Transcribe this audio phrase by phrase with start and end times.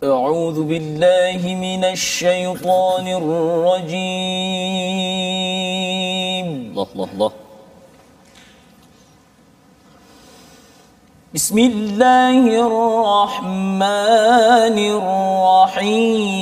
[0.00, 4.00] أعوذ بالله من الشيطان الرجيم.
[6.72, 7.32] الله الله الله.
[11.34, 13.84] بسم الله الرحمن
[14.96, 16.40] الرحيم.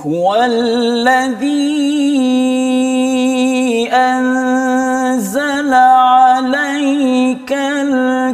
[0.00, 1.60] هو الذي
[3.92, 4.59] أنزل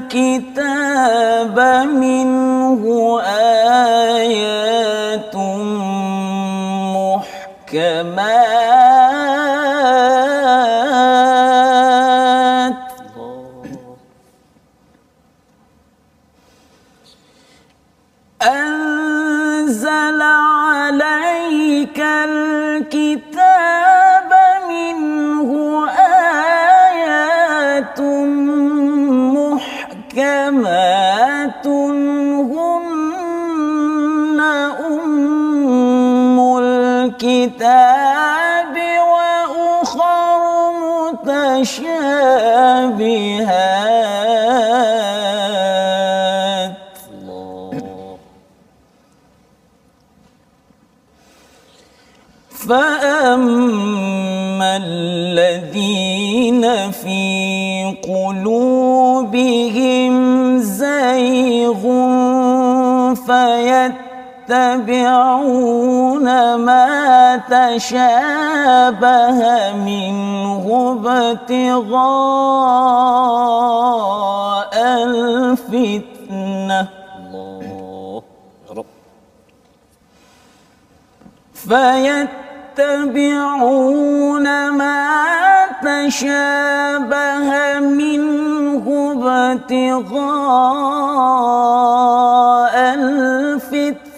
[0.06, 1.58] الكتاب
[1.88, 2.35] منه
[45.77, 46.77] متشابهات
[52.69, 60.15] فأما الذين في قلوبهم
[60.59, 61.83] زيغ
[63.15, 64.06] فيتبعون
[66.57, 69.39] ما تشابه
[69.73, 70.65] منه
[71.07, 72.07] ابتغاء
[75.03, 76.81] الفتنة.
[77.19, 78.85] الله
[82.77, 85.07] فيتبعون ما
[85.83, 88.87] تشابه منه
[89.53, 90.57] ابتغاء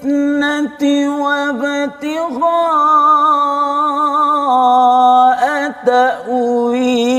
[0.04, 0.82] الفتنة
[1.22, 2.38] وابتغاء
[5.86, 7.18] تأويله.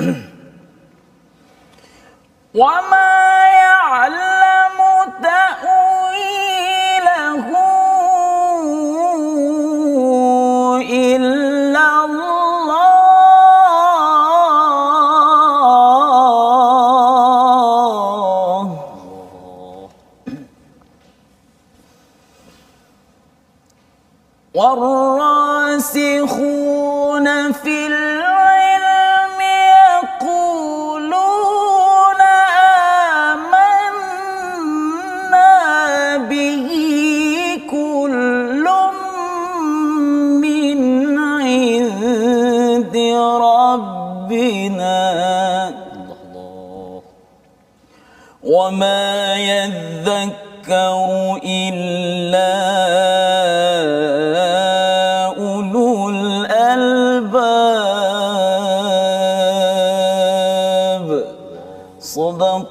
[2.54, 3.14] وما
[3.62, 4.78] يعلم
[5.22, 5.63] تأويله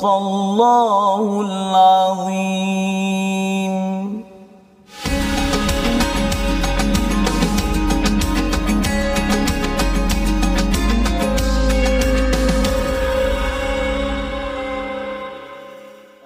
[0.06, 3.04] الله العظيم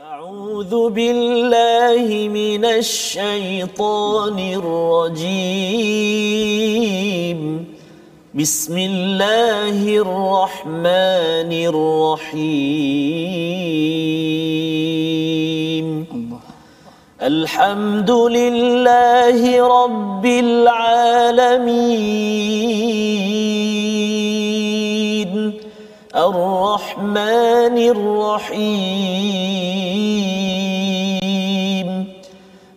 [0.01, 5.97] أعوذ بالله من الشيطان الرجيم
[8.35, 13.27] بسم الله الرحمن الرحيم
[17.47, 19.40] الحمد لله
[19.84, 21.72] رب العالمين.
[26.16, 28.67] الرحمن الرحيم.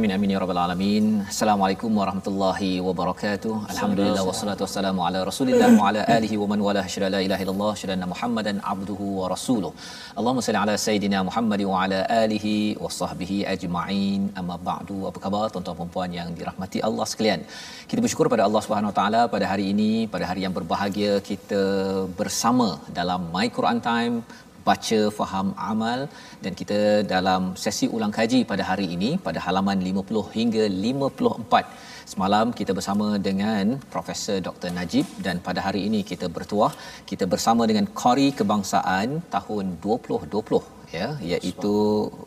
[0.00, 1.06] Amin amin ya rabbal alamin.
[1.32, 3.54] Assalamualaikum warahmatullahi wabarakatuh.
[3.72, 7.72] Alhamdulillah wassalatu wassalamu ala Rasulillah wa ala alihi wa man wala syada la ilaha illallah
[7.80, 9.72] syada Muhammadan abduhu wa rasuluh.
[10.18, 14.22] Allahumma salli ala sayidina Muhammad wa ala alihi wa sahbihi ajma'in.
[14.40, 14.98] Amma ba'du.
[15.12, 17.42] Apa khabar tuan-tuan dan puan yang dirahmati Allah sekalian?
[17.92, 21.64] Kita bersyukur pada Allah Subhanahu wa taala pada hari ini, pada hari yang berbahagia kita
[22.20, 22.70] bersama
[23.00, 24.16] dalam My Quran Time
[24.68, 26.00] baca faham amal
[26.44, 26.78] dan kita
[27.14, 33.06] dalam sesi ulang kaji pada hari ini pada halaman 50 hingga 54 semalam kita bersama
[33.28, 33.64] dengan
[33.94, 36.72] Profesor Dr Najib dan pada hari ini kita bertuah
[37.10, 41.74] kita bersama dengan Qari Kebangsaan tahun 2020 ya iaitu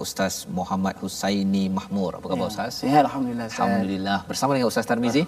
[0.06, 2.74] Ustaz Muhammad Husaini Mahmur apa khabar ya, Ustaz?
[2.84, 3.48] Sihat alhamdulillah.
[3.52, 5.24] Alhamdulillah bersama dengan Ustaz Tarmizi.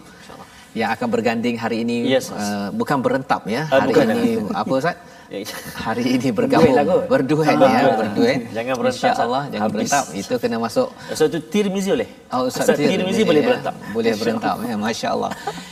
[0.79, 3.61] Yang akan berganding hari ini yes, uh, bukan berentap ya.
[3.63, 4.07] Uh, hari bukan.
[4.15, 4.31] ini
[4.61, 4.95] apa Ustaz?
[5.85, 6.75] Hari ini bergabung.
[7.09, 8.39] Berduet ya berduet.
[8.53, 10.87] Jangan berentak insyaallah jangan berentak itu kena masuk.
[11.17, 12.09] So itu tirmizi boleh?
[12.29, 15.31] Oh ustaz tirmizi boleh ya, berentak boleh berentak ya masyaallah.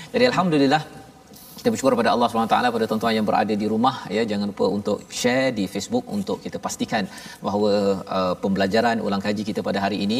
[0.10, 0.82] Jadi alhamdulillah
[1.64, 4.98] kita bersyukur pada Allah SWT pada tuan-tuan yang berada di rumah ya jangan lupa untuk
[5.20, 7.04] share di Facebook untuk kita pastikan
[7.46, 7.72] bahawa
[8.18, 10.20] uh, pembelajaran ulang kaji kita pada hari ini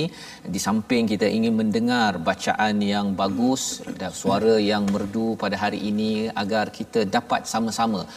[0.54, 3.64] di samping kita ingin mendengar bacaan yang bagus
[4.00, 6.12] dan suara yang merdu pada hari ini
[6.44, 8.08] agar kita dapat sama-sama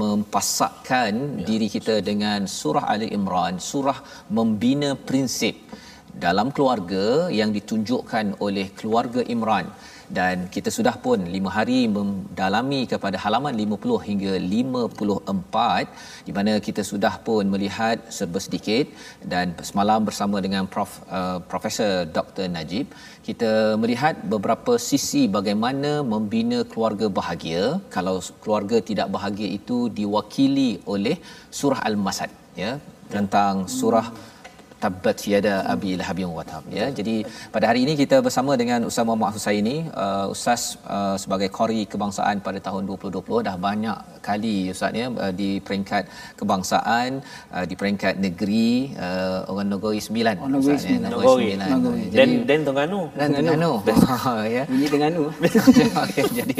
[0.00, 1.46] mempasakkan ya.
[1.48, 3.98] diri kita dengan surah Ali Imran surah
[4.38, 5.56] membina prinsip
[6.26, 7.04] dalam keluarga
[7.40, 9.66] yang ditunjukkan oleh keluarga Imran.
[10.16, 16.82] Dan kita sudah pun 5 hari mendalami kepada halaman 50 hingga 54 di mana kita
[16.90, 18.86] sudah pun melihat serba sedikit
[19.32, 22.92] dan semalam bersama dengan Prof uh, Profesor Dr Najib
[23.28, 27.80] kita melihat beberapa sisi bagaimana membina keluarga bahagia.
[27.96, 31.16] Kalau keluarga tidak bahagia itu diwakili oleh
[31.60, 32.30] surah al-masad
[32.64, 32.72] ya
[33.16, 34.33] tentang surah hmm
[34.84, 36.86] tabbat yada abi lahab wa tab ya.
[36.98, 37.16] Jadi
[37.54, 39.76] pada hari ini kita bersama dengan Ustaz Muhammad Husaini.
[40.04, 40.62] Uh, ustaz
[40.94, 43.98] uh, sebagai qari kebangsaan pada tahun 2020 dah banyak
[44.28, 46.04] kali ustaz ya uh, di peringkat
[46.40, 47.10] kebangsaan
[47.56, 48.68] uh, di peringkat negeri
[49.06, 51.46] uh, orang negeri 9 oh, negeri 9 ya, negeri
[52.10, 53.00] 9 dan dan Terengganu.
[53.18, 53.72] Dan Terengganu.
[54.56, 54.64] Ya.
[54.74, 55.24] Ini Terengganu.
[56.04, 56.58] Okay, jadi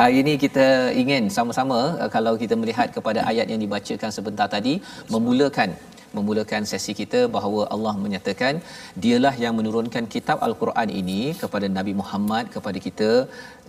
[0.00, 0.66] uh, ini kita
[1.02, 4.74] ingin sama-sama uh, kalau kita melihat kepada ayat yang dibacakan sebentar tadi
[5.12, 5.70] memulakan
[6.16, 8.54] memulakan sesi kita bahawa Allah menyatakan
[9.02, 13.10] dialah yang menurunkan kitab al-Quran ini kepada Nabi Muhammad kepada kita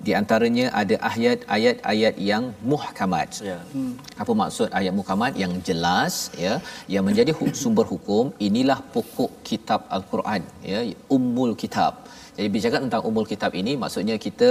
[0.08, 3.30] di antaranya ada ayat-ayat ayat yang muhkamat.
[3.50, 3.58] Ya.
[3.74, 3.94] Hmm.
[4.24, 6.16] Apa maksud ayat muhkamat yang jelas
[6.46, 6.54] ya
[6.94, 7.34] yang menjadi
[7.64, 10.44] sumber hukum inilah pokok kitab al-Quran
[10.74, 10.82] ya
[11.18, 11.94] ummul kitab.
[12.38, 14.50] Jadi bicara tentang umul kitab ini maksudnya kita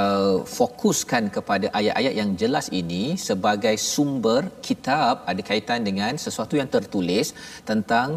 [0.00, 6.70] uh, fokuskan kepada ayat-ayat yang jelas ini sebagai sumber kitab ada kaitan dengan sesuatu yang
[6.76, 7.28] tertulis
[7.70, 8.08] tentang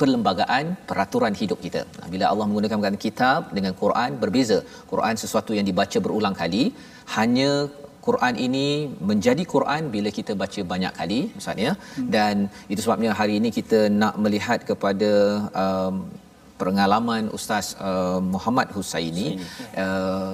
[0.00, 1.82] perlembagaan peraturan hidup kita.
[2.12, 4.58] Bila Allah menggunakan kitab dengan Quran berbeza.
[4.92, 6.64] Quran sesuatu yang dibaca berulang kali,
[7.16, 7.50] hanya
[8.06, 8.66] Quran ini
[9.10, 12.08] menjadi Quran bila kita baca banyak kali misalnya hmm.
[12.14, 12.34] dan
[12.72, 15.12] itu sebabnya hari ini kita nak melihat kepada
[15.62, 15.94] um,
[16.62, 19.28] pengalaman Ustaz uh, Muhammad Husaini
[19.84, 20.32] uh,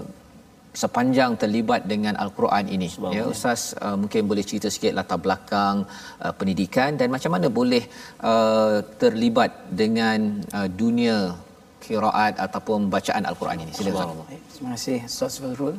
[0.82, 2.88] sepanjang terlibat dengan Al-Quran ini.
[3.16, 5.76] Ya Ustaz uh, mungkin boleh cerita sikit latar belakang
[6.24, 7.84] uh, pendidikan dan macam mana boleh
[8.30, 10.18] uh, terlibat dengan
[10.58, 11.16] uh, dunia
[11.84, 13.72] kiraat ataupun bacaan Al-Quran ini.
[13.78, 14.08] Silakan.
[14.52, 15.76] Terima kasih Ustaz Fazrul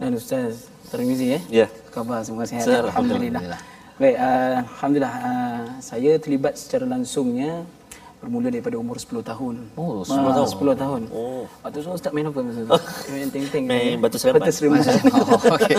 [0.00, 1.40] dan Ustaz Termizi ya.
[1.62, 1.66] Ya.
[1.94, 2.66] Khabar semua sihat.
[2.90, 3.42] Alhamdulillah.
[4.02, 7.52] Baik, uh, alhamdulillah uh, saya terlibat secara langsungnya
[8.20, 9.54] bermula daripada umur 10 tahun.
[9.80, 10.48] Oh, 10 Ma, tahun.
[10.52, 11.02] 10 tahun.
[11.08, 11.48] Oh.
[11.64, 12.72] Waktu tu ustaz main apa masa tu?
[13.16, 13.64] main ting-ting.
[13.64, 14.44] Main batu seremban.
[14.44, 14.84] Batu seremban.
[15.16, 15.76] oh, okey.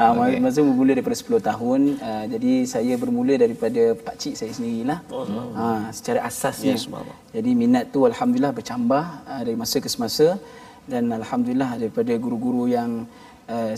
[0.00, 0.40] Ha, okay.
[0.40, 1.80] masa bermula daripada 10 tahun.
[2.00, 4.98] Uh, jadi saya bermula daripada pak cik saya sendirilah.
[5.12, 6.74] Oh, ha, secara asasnya.
[6.80, 6.88] Yes,
[7.36, 10.40] jadi minat tu alhamdulillah bercambah uh, dari masa ke semasa
[10.88, 13.27] dan alhamdulillah daripada guru-guru yang uh,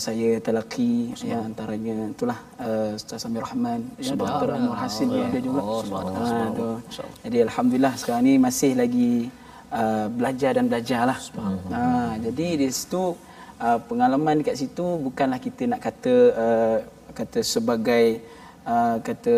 [0.03, 4.51] saya telaki ya antaranya itulah uh, Ustaz Samir Rahman ya Dr.
[4.51, 5.61] Anwar Hasin oh, ada juga.
[5.63, 6.79] Uh,
[7.23, 9.31] jadi alhamdulillah sekarang ni masih lagi
[9.71, 13.15] uh, belajar dan belajarlah uh, jadi di situ
[13.63, 16.79] uh, pengalaman dekat situ bukanlah kita nak kata uh,
[17.15, 18.19] kata sebagai
[18.67, 19.37] uh, kata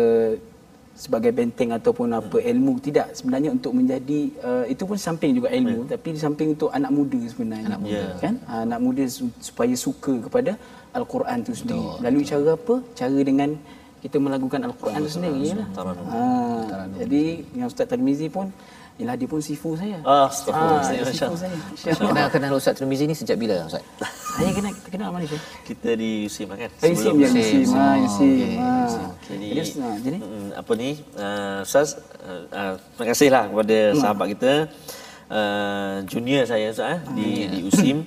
[0.93, 3.17] sebagai benteng ataupun apa ilmu tidak.
[3.17, 5.91] Sebenarnya untuk menjadi uh, itu pun samping juga ilmu yeah.
[5.97, 7.67] tapi di samping untuk anak muda sebenarnya.
[7.73, 7.97] Anak muda.
[7.97, 8.21] Yeah.
[8.21, 8.35] kan?
[8.45, 9.03] Uh, anak muda
[9.41, 10.51] supaya suka kepada
[10.93, 11.81] al-Quran itu sendiri.
[11.81, 11.99] Betul.
[12.05, 12.75] melalui cara apa?
[12.93, 13.49] Cara dengan
[14.03, 15.67] kita melakukan al-Quran itu sendiri lah.
[16.11, 16.21] Ha,
[16.99, 17.23] jadi
[17.55, 18.51] yang Ustaz Tarmizi pun
[19.01, 19.97] Yalah dia pun sifu saya.
[20.05, 20.85] Ah, astagfirullah.
[20.85, 21.57] Ah, sifu saya.
[21.97, 23.81] Kenal kenal Ustaz Tirmizi ni sejak bila Ustaz?
[24.37, 25.41] saya kenal kenal mana saya?
[25.65, 26.69] Kita di USIM kan.
[26.69, 27.67] Oh, USIM ya, USIM.
[27.73, 28.37] Ah, USIM.
[29.25, 29.47] Jadi,
[30.05, 30.17] jadi,
[30.53, 31.01] apa ni?
[31.17, 33.97] Uh, Ustaz, uh, uh, terima kasihlah kepada hmm.
[33.97, 34.51] sahabat kita
[35.33, 38.05] uh, junior saya Ustaz eh, di di USIM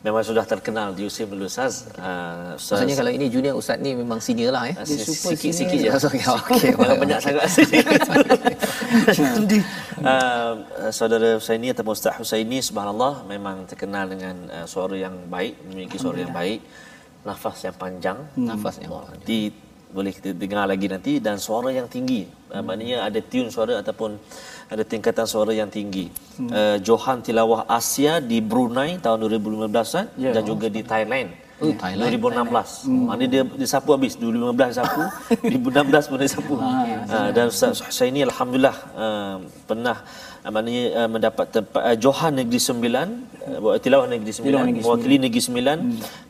[0.00, 1.92] memang sudah terkenal di dulu Ustaz.
[1.92, 4.74] Uh, Ustaz Maksudnya kalau ini junior ustaz ni memang senior lah eh.
[4.80, 5.88] super sikit-sikit je.
[5.92, 6.58] Okey okey.
[6.72, 7.44] Jangan banyak sangat
[9.20, 9.58] Jadi
[10.00, 10.52] uh,
[10.88, 16.16] saudara Husaini ataupun Ustaz Husaini subhanallah memang terkenal dengan uh, suara yang baik, memiliki suara
[16.16, 16.64] yang baik,
[17.28, 19.12] nafas yang panjang, Nafas yang Allah.
[19.20, 19.52] Nanti
[19.90, 22.24] boleh kita dengar lagi nanti dan suara yang tinggi.
[22.48, 24.16] Uh, maknanya ada tune suara ataupun
[24.70, 26.06] ada tingkatan suara yang tinggi.
[26.38, 30.06] Uh, Johan Tilawah Asia di Brunei tahun 2015 kan?
[30.14, 30.30] Ya.
[30.30, 31.34] dan juga di Thailand.
[31.60, 32.08] Oh, Thailand.
[32.16, 32.88] 2016.
[32.88, 33.04] Hmm.
[33.10, 35.02] Mana dia dia sapu habis 2015 dia sapu,
[35.68, 36.54] 2016 pun dia sapu.
[36.56, 39.36] Ah, dan Ustaz Husaini alhamdulillah uh,
[39.68, 39.96] pernah
[40.46, 43.08] uh, maknanya uh, mendapat tempat uh, Johan Negeri Sembilan
[43.60, 45.78] uh, tilawah Negeri Sembilan mewakili Negeri Sembilan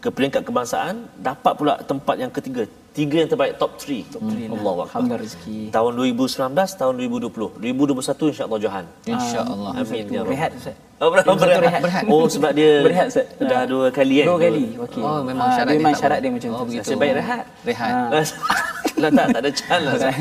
[0.02, 4.50] ke peringkat kebangsaan dapat pula tempat yang ketiga tiga yang terbaik top 3 top 3
[4.50, 5.70] Allah Alhamdulillah rezeki.
[5.70, 9.70] tahun 2019 tahun 2020 2021 insyaallah Johan Insyaallah.
[9.76, 10.76] amin ya Rehat Ustaz.
[11.00, 11.24] Oh, rehat.
[11.32, 11.80] berat.
[12.12, 13.24] Oh, sebab dia Berehat Ustaz.
[13.40, 14.26] dah dua kali kan?
[14.26, 14.64] Dua kali.
[14.76, 15.00] Okey.
[15.00, 16.64] Oh, memang Ah, syarat dia dia memang tak syarat dia macam Oh, tu.
[16.68, 16.82] begitu.
[16.84, 17.44] Nasib baik rehat.
[17.64, 17.92] Rehat.
[19.00, 20.12] Lah tak, tak ada chance lah.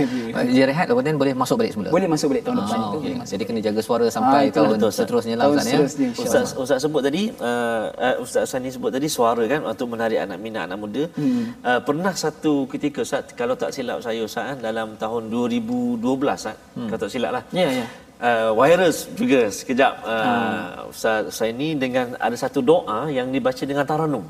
[0.47, 1.91] Dia rehat kemudian boleh masuk balik semula.
[1.91, 2.88] Boleh masuk balik tahun depan Ah, itu.
[2.88, 2.99] okey.
[3.03, 3.31] boleh masuk.
[3.35, 5.79] Jadi kena jaga suara sampai Ah, tahun betul, seterusnya lah Tahun Ustaz ya.
[6.15, 7.85] Ustaz Ustaz sebut tadi uh,
[8.17, 11.03] Ustaz Sani sebut tadi suara kan untuk menarik anak minat anak muda.
[11.11, 11.59] Hmm.
[11.59, 15.99] Uh, pernah satu ketika Ustaz kalau tak silap saya Ustaz kan, dalam tahun 2012
[16.39, 16.88] Ustaz hmm.
[16.89, 17.43] kalau tak silap lah.
[17.61, 17.88] Ya, ya.
[18.19, 24.25] Uh, virus juga sekejap uh, Ustaz Sani dengan ada satu doa yang dibaca dengan taranum.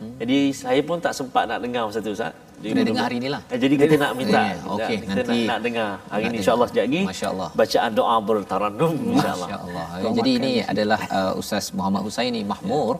[0.00, 0.14] Hmm.
[0.22, 2.32] Jadi saya pun tak sempat nak dengar masa tu Ustaz.
[2.62, 3.40] Kena dengar hari ni lah.
[3.52, 4.40] Eh, Jadi kita nak minta.
[4.40, 6.40] Ya, okey, kita nanti nak, nak dengar hari nak ni dengar.
[6.40, 7.02] insya-Allah sekejap lagi.
[7.10, 7.48] Masya-Allah.
[7.60, 9.48] Bacaan doa bertaranum insya-Allah.
[9.48, 9.86] Masya-Allah.
[10.18, 12.92] Jadi ini adalah uh, Ustaz Muhammad Husaini Mahmur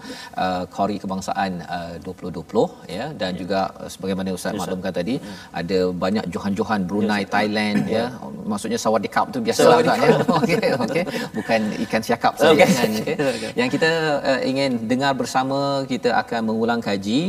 [0.45, 5.17] uh, Qari Kebangsaan uh, 2020 ya dan juga uh, sebagaimana Ustaz maklumkan tadi
[5.61, 8.05] ada banyak johan-johan Brunei, Thailand ya.
[8.53, 10.17] Maksudnya sawadee cup tu biasalah kan ya.
[10.39, 11.05] Okey okey.
[11.37, 13.17] Bukan ikan siakap saja kan okey.
[13.61, 13.91] Yang kita
[14.31, 15.59] uh, ingin dengar bersama
[15.93, 17.21] kita akan mengulang kaji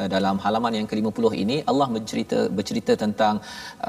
[0.00, 3.34] uh, dalam halaman yang ke-50 ini Allah bercerita bercerita tentang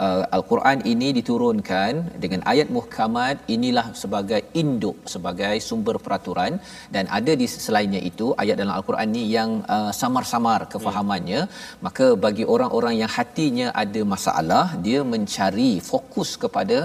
[0.04, 1.92] uh, al-Quran ini diturunkan
[2.24, 6.54] dengan ayat muhkamat inilah sebagai induk sebagai sumber peraturan.
[6.96, 11.42] Dan ada di selainnya itu ayat dalam al-Quran ni yang uh, samar-samar kefahamannya.
[11.86, 16.78] Maka bagi orang-orang yang hatinya ada masalah dia mencari fokus kepada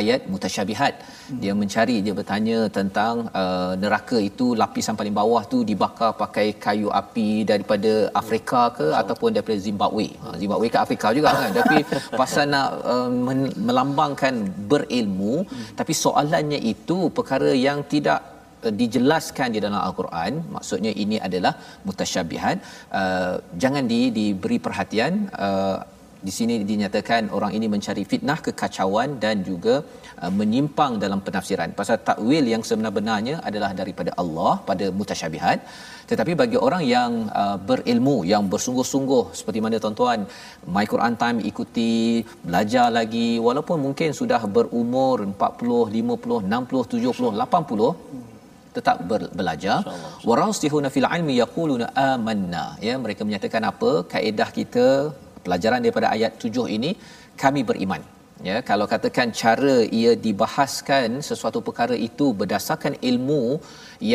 [0.00, 0.94] ayat mutasyabihat.
[1.42, 6.88] Dia mencari dia bertanya tentang uh, neraka itu lapisan paling bawah tu dibakar pakai kayu
[7.00, 10.06] api daripada Afrika ke ataupun daripada Zimbabwe.
[10.22, 11.50] Ha, Zimbabwe ke Afrika juga kan?
[11.60, 11.78] Tapi
[12.20, 14.34] pasal nak uh, men- melambangkan
[14.72, 15.36] berilmu
[15.80, 18.18] tapi soalannya itu perkara yang tidak
[18.64, 20.32] uh, dijelaskan di dalam al-Quran.
[20.56, 21.54] Maksudnya ini adalah
[21.86, 22.56] mutasyabihat
[23.00, 25.14] uh, jangan di diberi perhatian.
[25.46, 25.78] Uh,
[26.28, 29.74] di sini dinyatakan orang ini mencari fitnah kekacauan dan juga
[30.22, 31.72] uh, menyimpang dalam penafsiran.
[31.78, 35.58] Pasal takwil yang sebenar-benarnya adalah daripada Allah pada mutasyabihat
[36.10, 40.26] tetapi bagi orang yang uh, berilmu yang bersungguh-sungguh seperti mana tuan-tuan
[40.74, 41.90] My Quran Time ikuti
[42.48, 48.30] belajar lagi walaupun mungkin sudah berumur 40 50 60 70 80
[48.76, 49.78] tetap ber- belajar.
[50.28, 52.64] Warasihuna fil ilmi yaquluna amanna.
[52.88, 53.90] Ya mereka menyatakan apa?
[54.12, 54.86] Kaedah kita
[55.44, 56.90] pelajaran daripada ayat 7 ini
[57.42, 58.02] kami beriman
[58.48, 63.44] ya kalau katakan cara ia dibahaskan sesuatu perkara itu berdasarkan ilmu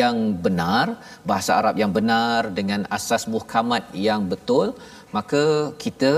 [0.00, 0.16] yang
[0.46, 0.86] benar
[1.30, 4.68] bahasa Arab yang benar dengan asas muhkamat yang betul
[5.16, 5.44] maka
[5.84, 6.12] kita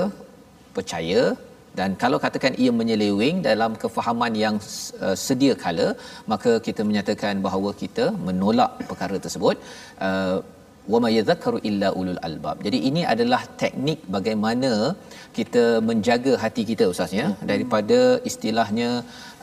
[0.79, 1.23] percaya.
[1.79, 4.57] Dan kalau katakan ia menyeleweng dalam kefahaman yang
[5.07, 5.89] uh, sedia kala
[6.33, 9.57] maka kita menyatakan bahawa kita menolak perkara tersebut.
[10.07, 10.39] Uh,
[10.93, 12.57] wama yadhakkaru illa ulul albab.
[12.67, 14.73] Jadi ini adalah teknik bagaimana
[15.39, 18.91] kita menjaga hati kita ustaz ya daripada istilahnya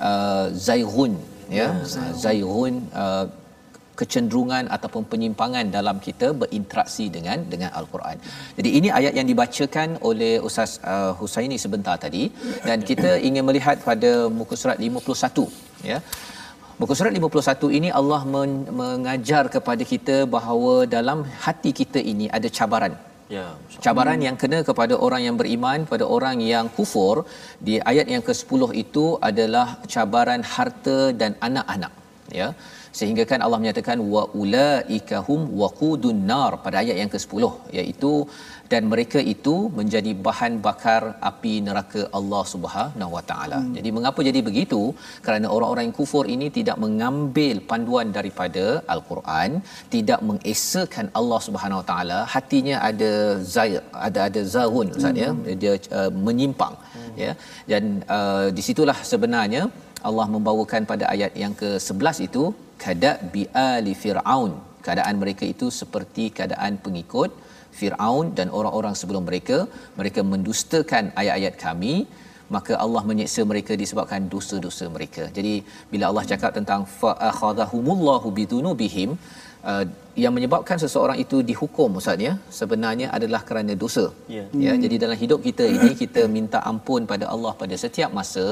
[0.10, 1.16] uh, zaighun
[1.60, 1.68] ya
[2.26, 3.26] zaighun uh,
[4.00, 8.18] kecenderungan ataupun penyimpangan dalam kita berinteraksi dengan dengan al-Quran.
[8.58, 12.24] Jadi ini ayat yang dibacakan oleh Ustaz uh, Husaini sebentar tadi
[12.70, 16.00] dan kita ingin melihat pada muka surat 51 ya.
[16.80, 22.48] Muka surat 51 ini Allah men- mengajar kepada kita bahawa dalam hati kita ini ada
[22.58, 22.94] cabaran.
[23.36, 23.46] Ya.
[23.86, 27.16] Cabaran yang kena kepada orang yang beriman, pada orang yang kufur
[27.68, 31.94] di ayat yang ke-10 itu adalah cabaran harta dan anak-anak.
[32.40, 32.50] Ya.
[32.98, 37.44] Sehingga kan Allah menyatakan wa ulaika hum waqudun nar pada ayat yang ke-10
[37.80, 38.12] iaitu
[38.72, 43.60] dan mereka itu menjadi bahan bakar api neraka Allah Subhanahu Wa Taala.
[43.62, 43.74] Hmm.
[43.78, 44.82] Jadi mengapa jadi begitu?
[45.26, 49.62] Kerana orang-orang yang kufur ini tidak mengambil panduan daripada al-Quran,
[49.96, 53.12] tidak mengesakan Allah Subhanahu Wa Taala, hatinya ada
[53.56, 55.32] zair, ada ada zaun Ustaz ya,
[55.64, 57.16] dia uh, menyimpang hmm.
[57.24, 57.32] ya.
[57.72, 57.84] Dan
[58.18, 59.64] uh, di situlah sebenarnya
[60.10, 62.44] Allah membawakan pada ayat yang ke-11 itu
[62.84, 64.52] kada bi ali fir'aun
[64.86, 67.32] keadaan mereka itu seperti keadaan pengikut
[67.80, 69.58] Firaun dan orang-orang sebelum mereka
[70.00, 71.96] mereka mendustakan ayat-ayat kami
[72.56, 75.24] maka Allah menyiksa mereka disebabkan dosa-dosa mereka.
[75.38, 75.54] Jadi
[75.92, 79.12] bila Allah cakap tentang fa akhadhahumullahu bidunubihim
[79.72, 79.86] uh,
[80.24, 84.06] yang menyebabkan seseorang itu dihukum ustaz ya sebenarnya adalah kerana dosa.
[84.36, 84.48] Yeah.
[84.66, 84.82] Ya, hmm.
[84.84, 88.46] jadi dalam hidup kita ini kita minta ampun pada Allah pada setiap masa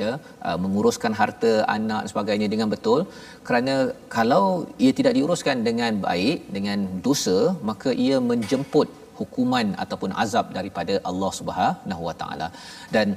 [0.00, 0.10] ya
[0.48, 3.00] uh, menguruskan harta anak dan sebagainya dengan betul
[3.48, 3.74] kerana
[4.16, 4.44] kalau
[4.84, 7.38] ia tidak diuruskan dengan baik dengan dosa
[7.70, 8.88] maka ia menjemput
[9.20, 12.48] hukuman ataupun azab daripada Allah Subhanahu Wa Taala
[12.96, 13.08] dan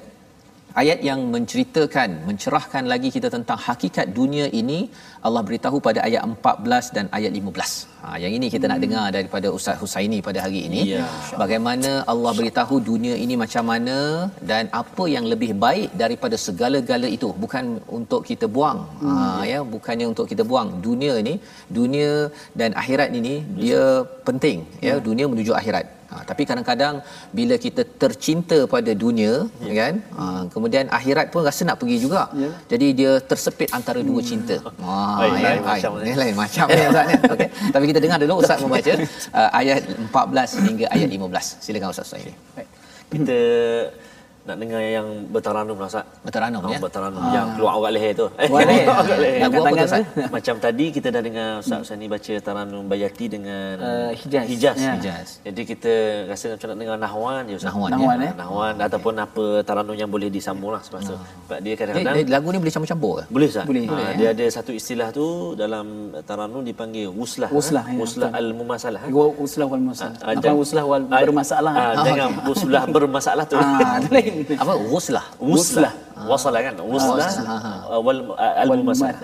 [0.82, 4.80] ayat yang menceritakan mencerahkan lagi kita tentang hakikat dunia ini
[5.28, 7.72] Allah beritahu pada ayat 14 dan ayat 15.
[8.04, 8.72] Ha yang ini kita hmm.
[8.72, 10.82] nak dengar daripada Ustaz Husaini pada hari ini.
[10.94, 11.08] Ya.
[11.42, 13.98] Bagaimana Allah beritahu dunia ini macam mana
[14.52, 17.66] dan apa yang lebih baik daripada segala-gala itu bukan
[18.00, 18.82] untuk kita buang.
[19.02, 19.18] Hmm.
[19.18, 20.70] Ha ya bukannya untuk kita buang.
[20.88, 21.36] Dunia ini
[21.80, 22.12] dunia
[22.62, 23.84] dan akhirat ini dia
[24.30, 25.06] penting ya hmm.
[25.10, 25.97] dunia menuju akhirat.
[26.08, 27.04] Ha, tapi kadang-kadang
[27.36, 29.74] bila kita tercinta pada dunia ya.
[29.80, 30.24] kan ha,
[30.54, 32.32] kemudian akhirat pun rasa nak pergi juga.
[32.32, 32.52] Ya.
[32.72, 34.30] jadi dia tersepit antara dua hmm.
[34.30, 37.16] cinta ha, lain, ya, lain, macam lain, lain macam ni ustaz ni?
[37.36, 37.50] Okey.
[37.76, 38.94] Tapi kita dengar dulu ustaz membaca
[39.36, 42.34] uh, ayat 14 hingga ayat 15 silakan ustaz Suhaili
[43.08, 43.40] kita
[44.48, 46.06] nak dengar yang bertaranum lah Ustaz.
[46.24, 46.80] Bertaranum oh, ya.
[46.80, 47.32] Bertaranum ha.
[47.38, 48.28] yang keluar orang leher tu.
[48.32, 48.88] Keluar leher.
[49.44, 50.04] Lagu apa tu Ustaz?
[50.36, 54.46] Macam tadi kita dah dengar Ustaz Ustaz ni baca taranum Bayati dengan uh, Hijaz.
[54.48, 54.78] Hijaz.
[54.80, 54.94] Ya.
[54.96, 55.28] Hijaz.
[55.44, 55.94] Jadi kita
[56.32, 57.76] rasa macam nak dengar Nahwan je Ustaz.
[57.76, 58.32] Nahwan, Nahwan ya.
[58.40, 58.88] Nahwan okay.
[58.88, 61.20] ataupun apa taranum yang boleh disambung lah sebab, oh.
[61.20, 62.16] sebab dia kadang-kadang.
[62.16, 63.24] Eh, eh, lagu ni boleh campur-campur ke?
[63.28, 63.66] Boleh Ustaz.
[63.68, 63.84] Boleh.
[63.84, 64.30] Ha, boleh dia ya.
[64.32, 67.52] ada satu istilah tu dalam taranum dipanggil wuslah.
[67.52, 67.84] Wuslah.
[67.84, 68.00] Ha?
[68.00, 69.02] Wuslah ya, al-mumasalah.
[69.04, 69.08] Ha?
[69.12, 70.18] Wuslah wal-mumasalah.
[70.24, 71.74] Ha, jangan wuslah wal bermasalah.
[71.76, 73.58] Ha, jangan wuslah bermasalah tu.
[74.37, 75.93] Ha, apa wuslah wuslah wuslah
[76.31, 77.29] wasala kan wuslah
[78.07, 79.17] wal al mumasalah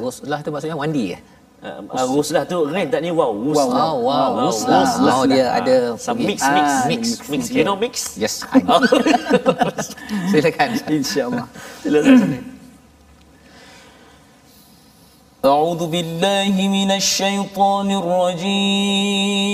[0.00, 1.20] wuslah tu maksudnya mandi ya
[1.66, 4.38] Uh, wuslah tu rain tak ni wow wuslah wow, wow.
[4.38, 4.46] wow.
[4.52, 8.44] wuslah oh dia ada uh, mix mix mix mix you know mix yes
[10.30, 11.46] silakan insyaallah
[11.82, 12.54] silakan
[15.46, 19.46] أعوذ بالله من الشيطان الرجيم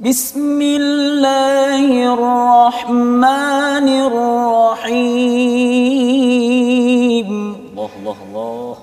[0.00, 5.16] بسم الله الرحمن الرحيم.
[7.72, 8.76] الله الله الله.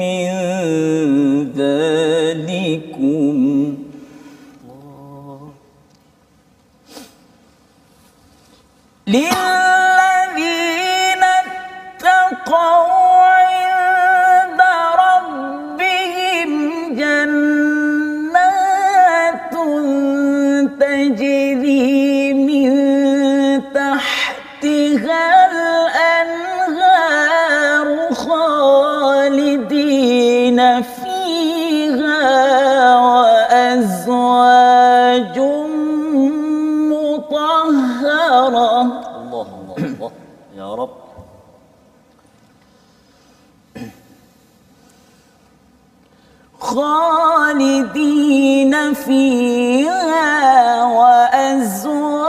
[0.00, 0.30] من
[1.56, 2.37] ذلكم
[38.48, 38.82] نارا
[39.20, 40.10] الله الله الله.
[40.56, 40.90] يا رب.
[47.48, 52.28] خالدين فيها وأزواج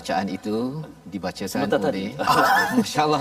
[0.00, 0.56] Bacaan itu
[1.12, 2.16] dibacakan Sebentar tadi.
[2.16, 3.20] oleh Masya-Allah.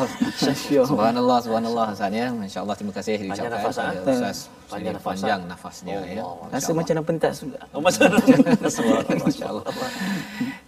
[0.87, 2.27] Subhanallah, subhanallah Ustaz ya.
[2.31, 4.15] Masya-Allah terima kasih diucapkan nafas, kepada ah.
[4.15, 4.37] Ustaz.
[4.71, 5.49] Panjang Panjang, nafas, panjang ah.
[5.51, 6.23] nafasnya ya.
[6.55, 7.59] Rasa macam nak pentas juga.
[7.75, 7.81] Oh,
[9.27, 9.65] Masya-Allah.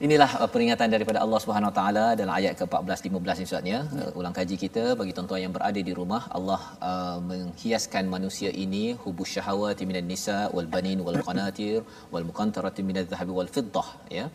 [0.06, 3.80] Inilah uh, peringatan daripada Allah Subhanahu Wa Taala dalam ayat ke-14 15 Ustaznya.
[3.96, 8.84] Uh, ulang kaji kita bagi tuan-tuan yang berada di rumah, Allah uh, menghiaskan manusia ini
[9.04, 11.80] hubus syahawati minan nisa wal banin wal qanatir
[12.12, 13.88] wal muqantarati minadh dhahabi wal fiddah
[14.20, 14.28] ya.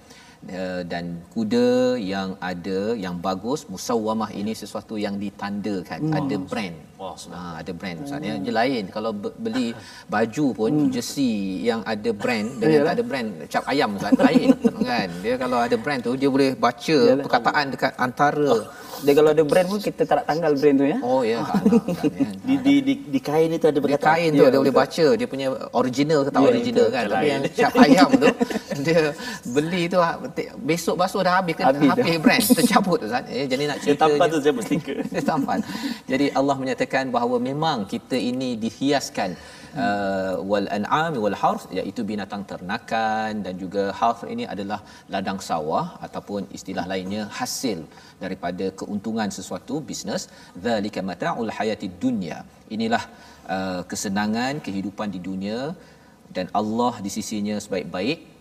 [0.46, 6.07] Uh, dan kuda yang ada yang bagus musawwamah ini sesuatu yang ditandakan.
[6.07, 6.14] Hmm.
[6.14, 6.77] ada brand.
[6.96, 7.99] Wah, ha, ada brand.
[8.05, 8.85] Ustaz ya dia lain.
[8.88, 9.75] Kalau be- beli
[10.12, 10.92] baju pun hmm.
[10.94, 14.49] jersey yang ada brand dengan tak ada brand cap ayam Ustaz lain
[14.87, 15.09] kan?
[15.25, 17.25] Dia kalau ada brand tu dia boleh baca Yalah.
[17.27, 18.51] perkataan dekat antara
[18.98, 20.98] Dia kalau ada brand pun kita tak nak tanggal brand tu ya.
[21.00, 21.38] oh ya
[22.46, 24.09] di, di, di, di kain itu ada dia perkataan.
[24.11, 24.82] kain tu Ya, dia boleh betul.
[24.82, 28.28] baca dia punya original ke tak Ya, original kan tapi yang cap ayam tu
[28.87, 29.00] dia
[29.46, 30.18] beli tu ha-
[30.59, 34.04] besok basuh dah habis ke Habis habis, brand tercabut Ustaz eh, jadi nak Dia cerita
[34.06, 34.96] tampak tu saya berstiker.
[35.12, 35.59] dia tampan.
[36.04, 39.35] Jadi Allah menyatakan bahawa memang kita ini dihiaskan
[39.84, 44.80] uh, wal an'am wal harf iaitu binatang ternakan dan juga harf ini adalah
[45.14, 47.80] ladang sawah ataupun istilah lainnya hasil
[48.24, 50.24] daripada keuntungan sesuatu bisnes
[50.66, 52.38] zalika mata'ul hayatid dunya.
[52.76, 53.04] Inilah
[53.56, 55.60] uh, kesenangan kehidupan di dunia
[56.36, 58.36] dan Allah di sisinya sebaik-baik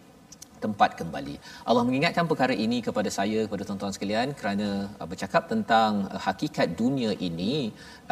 [0.66, 1.36] tempat kembali.
[1.70, 4.68] Allah mengingatkan perkara ini kepada saya kepada tuan-tuan sekalian kerana
[5.00, 7.54] uh, bercakap tentang uh, hakikat dunia ini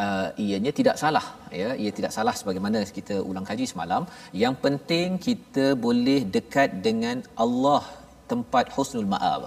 [0.04, 1.26] uh, ianya tidak salah
[1.62, 1.70] ya.
[1.82, 4.04] Ia tidak salah sebagaimana kita ulang kaji semalam.
[4.44, 7.82] Yang penting kita boleh dekat dengan Allah
[8.32, 9.42] tempat husnul ma'ab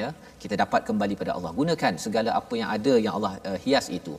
[0.00, 0.08] ya.
[0.42, 1.52] Kita dapat kembali pada Allah.
[1.60, 4.16] Gunakan segala apa yang ada yang Allah uh, hias itu.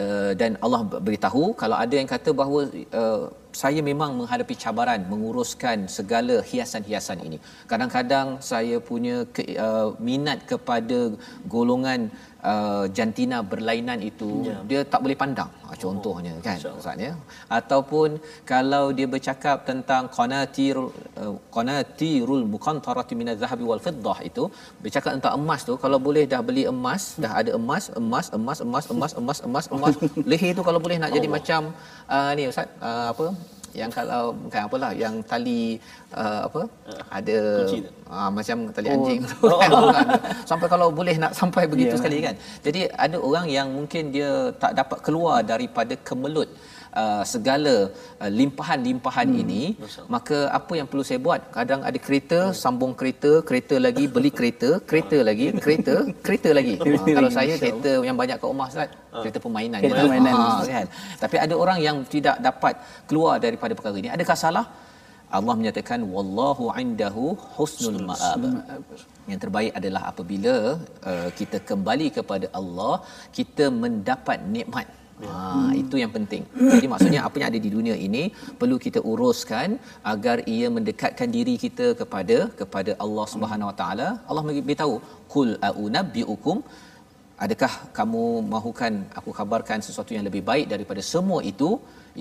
[0.00, 2.60] Uh, dan Allah beritahu kalau ada yang kata bahawa
[3.00, 3.24] uh,
[3.60, 7.38] saya memang menghadapi cabaran menguruskan segala hiasan-hiasan ini.
[7.70, 10.98] Kadang-kadang saya punya ke, uh, minat kepada
[11.54, 12.08] golongan
[12.50, 14.56] uh, jantina berlainan itu Ya.
[14.70, 15.50] dia tak boleh pandang.
[15.70, 17.12] Ah, Contohnya kan Ustaz ya.
[17.58, 18.08] Ataupun
[18.52, 20.76] kalau dia bercakap tentang qanatir
[21.22, 24.44] uh, qanatirul muqantarati minadh dhahabi wal fiddah itu
[24.84, 28.86] bercakap tentang emas tu kalau boleh dah beli emas, dah ada emas, emas, emas, emas,
[28.94, 29.94] emas, emas, emas, emas.
[30.30, 31.60] Leher tu kalau boleh nak jadi macam
[32.14, 33.26] uh, ni Ustaz uh, apa
[33.72, 35.80] yang kalau bukan apalah yang tali
[36.12, 36.60] uh, apa
[37.08, 37.90] ada Kunci tu?
[38.06, 38.94] uh, macam tali Oh.
[38.96, 40.06] anjing tu kan Bukan.
[40.44, 41.98] sampai kalau boleh nak sampai begitu Ya.
[41.98, 46.48] sekali kan jadi ada orang yang mungkin dia tak dapat keluar daripada kemelut
[47.00, 47.74] uh, segala
[48.22, 49.42] uh, limpahan-limpahan hmm.
[49.42, 49.62] ini
[50.14, 51.40] maka apa yang perlu saya buat?
[51.56, 56.74] Kadang ada kereta sambung kereta kereta lagi beli kereta kereta lagi kereta kereta lagi.
[57.16, 58.90] Kalau saya kereta yang banyak kat rumah Ustaz
[59.22, 59.78] kereta permainan.
[59.84, 60.06] Kereta je.
[60.06, 60.34] permainan.
[60.44, 60.86] Ah, kan?
[61.24, 62.74] Tapi ada orang yang tidak dapat
[63.10, 64.10] keluar daripada perkara ini.
[64.16, 64.66] Adakah salah?
[65.38, 67.26] Allah menyatakan wallahu indahu
[67.56, 68.42] husnul ma'ab.
[69.30, 70.54] Yang terbaik adalah apabila
[71.10, 72.94] uh, kita kembali kepada Allah
[73.38, 74.86] kita mendapat nikmat
[75.22, 76.42] Ha, itu yang penting.
[76.74, 78.22] Jadi maksudnya apa yang ada di dunia ini
[78.60, 79.78] perlu kita uruskan
[80.12, 84.08] agar ia mendekatkan diri kita kepada kepada Allah Subhanahu Wa Taala.
[84.28, 84.94] Allah beritahu,
[85.34, 86.58] "Qul a'unabbiukum
[87.44, 91.70] Adakah kamu mahukan aku kabarkan sesuatu yang lebih baik daripada semua itu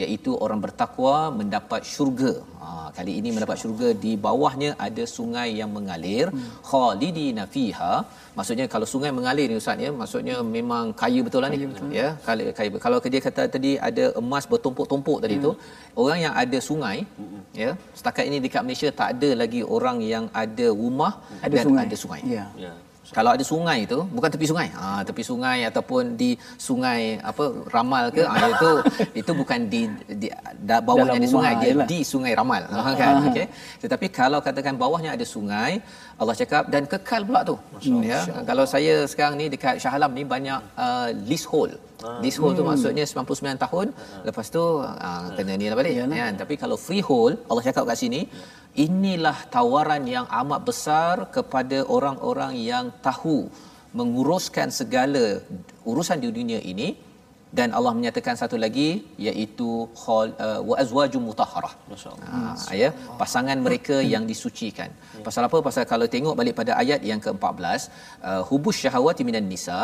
[0.01, 2.34] iaitu orang bertakwa mendapat syurga.
[2.63, 6.27] Ha, kali ini mendapat syurga di bawahnya ada sungai yang mengalir
[6.69, 7.93] khalidina fiha.
[8.38, 11.60] Maksudnya kalau sungai mengalir ni ustaz ya maksudnya memang kaya betul lah ni.
[11.99, 15.51] Ya, kaya, kaya kalau dia kata tadi ada emas bertumpuk-tumpuk tadi tu,
[16.04, 16.97] orang yang ada sungai
[17.63, 21.84] ya, setakat ini dekat Malaysia tak ada lagi orang yang ada rumah Ada dan sungai.
[21.86, 22.21] ada sungai.
[22.38, 22.45] Ya.
[22.65, 22.73] Ya.
[23.17, 24.67] Kalau ada sungai tu, bukan tepi sungai.
[24.80, 26.30] Ha, tepi sungai ataupun di
[26.67, 27.43] sungai apa
[27.76, 28.71] Ramal ke, ha, itu
[29.21, 29.82] itu bukan di,
[30.21, 30.28] di
[30.69, 32.63] da, bawahnya Dalam ada sungai, dia di sungai Ramal.
[32.71, 33.13] Ha, kan?
[33.30, 33.47] Okey.
[33.84, 35.84] Tetapi kalau katakan bawahnya ada sungai,
[36.21, 37.56] Allah cakap dan kekal pula tu.
[38.12, 38.21] Ya.
[38.50, 41.76] Kalau saya sekarang ni dekat Shah Alam ni banyak uh, leasehold.
[42.23, 43.87] Leasehold tu maksudnya 99 tahun,
[44.27, 45.93] lepas tu uh, kena ni lah balik.
[46.01, 46.33] Kan?
[46.41, 48.21] Tapi kalau freehold, Allah cakap kat sini,
[48.85, 53.39] inilah tawaran yang amat besar kepada orang-orang yang tahu
[53.99, 55.43] menguruskan segala
[55.83, 57.11] urusan di dunia ini
[57.59, 58.87] dan Allah menyatakan satu lagi
[59.27, 59.69] iaitu
[60.01, 61.73] khol uh, wa azwajum mutahharah.
[61.91, 62.27] Masya-Allah.
[62.67, 62.89] Ha, ya,
[63.21, 64.89] pasangan mereka yang disucikan.
[65.27, 65.57] Pasal apa?
[65.67, 67.81] Pasal kalau tengok balik pada ayat yang ke-14,
[68.29, 69.79] uh, hubus syahawati minan nisa,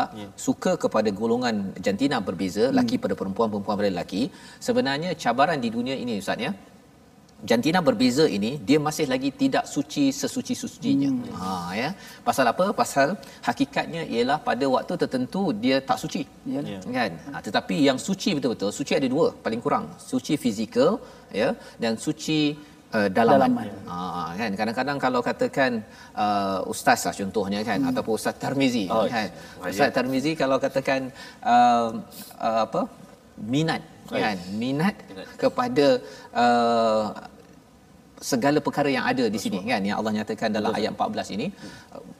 [0.46, 4.22] suka kepada golongan jantina berbeza, laki pada perempuan, perempuan pada lelaki.
[4.68, 6.52] Sebenarnya cabaran di dunia ini ustaz ya,
[7.50, 11.10] jantina berbeza ini dia masih lagi tidak suci sesuci-sucinya.
[11.10, 11.34] Hmm.
[11.40, 11.90] Ha ya.
[12.28, 12.64] Pasal apa?
[12.80, 13.08] Pasal
[13.48, 16.22] hakikatnya ialah pada waktu tertentu dia tak suci.
[16.54, 16.70] Yalah.
[16.74, 16.80] Ya.
[16.98, 17.12] Kan?
[17.32, 19.86] Ha, tetapi yang suci betul-betul, suci ada dua paling kurang.
[20.10, 20.98] Suci fizikal
[21.40, 21.48] ya
[21.82, 22.58] dan suci
[22.96, 23.50] uh, dalaman.
[23.54, 23.68] dalaman.
[23.86, 25.72] Ha, kan kadang-kadang kalau katakan
[26.24, 27.90] uh, ustaz lah contohnya kan hmm.
[27.90, 29.28] ataupun ustaz Tarmizi oh, kan.
[29.72, 31.00] Ustaz Tarmizi kalau katakan
[31.54, 31.88] uh,
[32.48, 32.82] uh, apa
[33.54, 34.36] minat kan?
[34.62, 34.94] Minat,
[35.42, 35.86] kepada
[36.32, 37.04] uh,
[38.30, 39.80] segala perkara yang ada di sini kan?
[39.88, 41.46] Yang Allah nyatakan dalam betul, ayat 14 ini.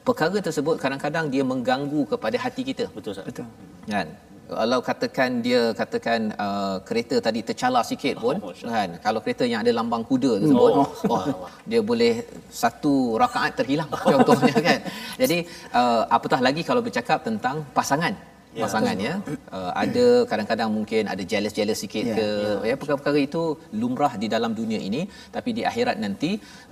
[0.07, 2.85] Perkara tersebut kadang-kadang dia mengganggu kepada hati kita.
[2.97, 3.45] Betul betul.
[3.93, 4.07] Kan?
[4.49, 8.97] Kalau katakan dia katakan uh, kereta tadi tercalar sikit pun oh, kan?
[9.05, 14.57] Kalau kereta yang ada lambang kuda tersebut oh, oh, dia boleh satu rakaat terhilang contohnya
[14.57, 14.79] kan?
[15.21, 18.17] Jadi uh, apatah lagi kalau bercakap tentang pasangan
[18.65, 19.13] pasangan ya
[19.57, 22.69] uh, ada kadang-kadang mungkin ada jealous-jealous sikit ya, ke ya.
[22.69, 23.43] ya perkara-perkara itu
[23.81, 25.01] lumrah di dalam dunia ini
[25.35, 26.31] tapi di akhirat nanti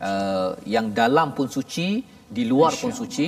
[0.09, 1.89] uh, yang dalam pun suci
[2.37, 3.27] di luar pun suci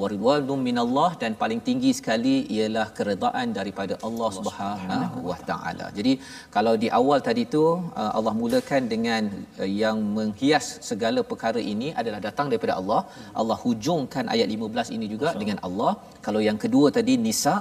[0.00, 5.86] waridwanum minallah dan paling tinggi sekali ialah keredaan daripada Allah Subhanahu wa taala.
[5.98, 6.12] Jadi
[6.56, 7.64] kalau di awal tadi tu
[8.00, 9.22] uh, Allah mulakan dengan
[9.62, 13.00] uh, yang menghias segala perkara ini adalah datang daripada Allah.
[13.42, 15.92] Allah hujungkan ayat 15 ini juga dengan Allah.
[16.26, 17.56] Kalau yang kedua tadi nisa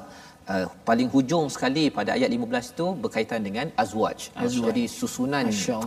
[0.54, 4.20] uh, paling hujung sekali pada ayat 15 itu berkaitan dengan azwaj.
[4.46, 4.68] azwaj.
[4.70, 5.46] Jadi susunan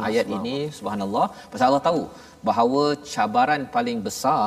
[0.09, 2.03] ayat ini subhanallah pasal Allah tahu
[2.49, 4.43] bahawa cabaran paling besar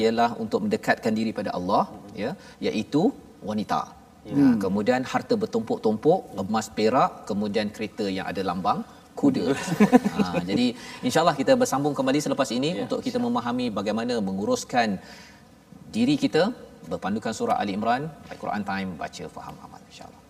[0.00, 1.84] ialah untuk mendekatkan diri pada Allah
[2.22, 2.32] ya
[2.68, 3.04] iaitu
[3.50, 3.82] wanita.
[4.28, 4.56] Hmm.
[4.62, 8.80] kemudian harta bertumpuk-tumpuk, emas perak, kemudian kereta yang ada lambang
[9.20, 9.44] kuda.
[10.14, 10.66] ha, jadi
[11.06, 15.00] insyaallah kita bersambung kembali selepas ini ya, untuk kita memahami bagaimana menguruskan
[15.96, 16.42] diri kita
[16.88, 20.27] berpandukan surah Ali Imran, Al-Quran Time, baca, faham, amal insyaAllah.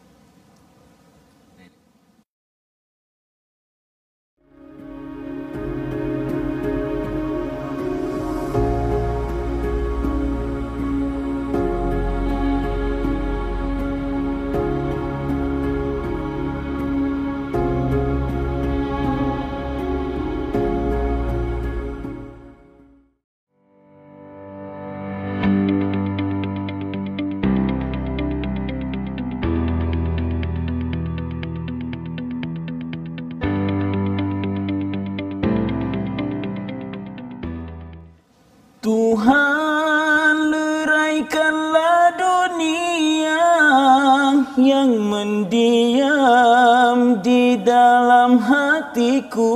[49.29, 49.53] Hatiku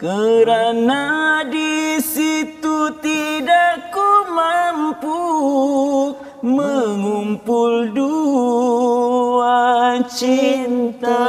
[0.00, 5.20] kerana di situ tidak ku mampu
[6.40, 9.60] mengumpul dua
[10.08, 11.28] cinta.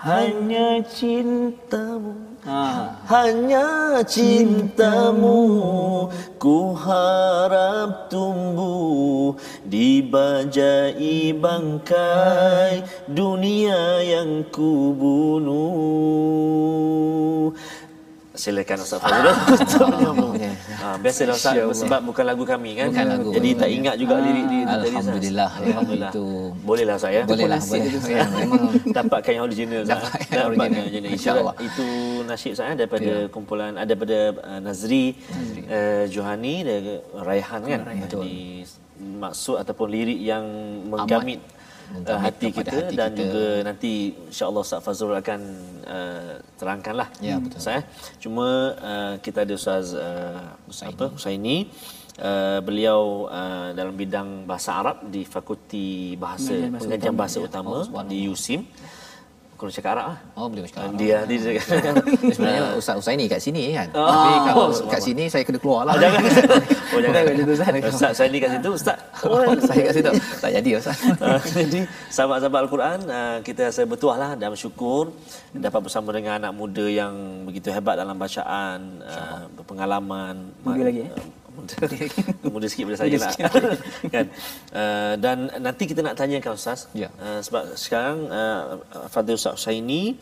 [0.00, 2.28] Hanya cintamu.
[3.12, 5.36] Hanya cintamu.
[6.40, 9.36] Ku harap tumbuh
[9.68, 16.28] di bajai bangkai dunia yang ku bunuh
[18.38, 20.38] silakan Ustaz Fazrul untuk.
[20.78, 22.94] Ha, biasalah Ustaz sebab bukan lagu kami kan.
[22.94, 25.50] Bukan lagu Jadi tak ingat juga ha, lirik di tadi Alhamdulillah.
[25.50, 26.12] Ya, Alhamdulillah.
[26.14, 26.24] Itu
[26.62, 27.18] bolehlah saya.
[27.26, 27.90] Bolehlah boleh.
[28.06, 28.62] Ya, memang
[28.96, 30.82] dapatkan yang original Dapat yang original.
[30.86, 31.10] original.
[31.10, 31.54] Insya-Allah.
[31.58, 31.86] Itu
[32.30, 33.32] nasyid saya daripada ya.
[33.34, 35.60] kumpulan ada daripada uh, Nazri, Nazri.
[35.66, 36.82] Uh, Johani dan
[37.26, 37.80] Raihan kan.
[37.82, 38.08] Raihan.
[38.98, 40.42] maksud ataupun lirik yang
[40.90, 41.38] menggamit
[41.94, 43.20] uh, hati kita hati dan kita.
[43.20, 43.92] juga nanti
[44.30, 45.40] insya-Allah Ustaz Fazrul akan
[45.88, 47.08] uh, terangkanlah.
[47.24, 47.60] Ya betul.
[47.60, 47.80] Saya
[48.22, 51.70] cuma uh, kita ada Ustaz uh, apa Usaini
[52.20, 58.10] uh, beliau uh, dalam bidang bahasa Arab di Fakulti Bahasa Pengajian Bahasa Utama, Utama ya.
[58.10, 58.62] di USIM.
[59.58, 60.18] Kalau cakap Arab lah.
[60.38, 61.02] Oh, boleh cakap Arab.
[61.02, 61.62] Dia, dia, dia, dia.
[62.30, 63.90] Sebenarnya Ustaz-Ustaz ni kat sini kan.
[63.90, 65.98] Oh, Tapi kalau oh, kat sini saya kena keluar lah.
[65.98, 66.22] Oh, jangan.
[66.88, 67.22] Oh, jangan.
[67.42, 67.68] Ustaz.
[67.90, 68.70] Ustaz, saya ni kat situ.
[68.70, 68.98] Ustaz.
[69.26, 70.10] Oh, saya kat situ.
[70.38, 70.96] Tak jadi Ustaz.
[71.18, 75.10] Ah, jadi, sahabat-sahabat Al-Quran, ah, kita rasa bertuah lah dan bersyukur
[75.50, 80.54] dapat bersama dengan anak muda yang begitu hebat dalam bacaan, ah, berpengalaman.
[80.62, 81.10] Muda lagi eh?
[82.54, 83.32] Mudah sikit pada saya lah.
[84.14, 84.26] kan?
[84.70, 86.86] Uh, dan nanti kita nak tanyakan Ustaz.
[86.94, 87.08] Ya.
[87.18, 88.62] Uh, sebab sekarang uh,
[89.10, 90.16] Fadil Ustaz Husaini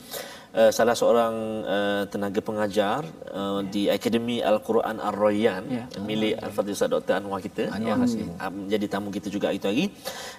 [0.56, 1.34] uh, salah seorang
[1.68, 3.68] uh, tenaga pengajar uh, ya.
[3.68, 5.84] di Akademi Al-Quran Ar-Royan ya.
[6.00, 7.20] milik Al-Fadhil Ustaz Dr.
[7.20, 9.86] Anwar kita Anwar yang uh, menjadi tamu kita juga itu hari.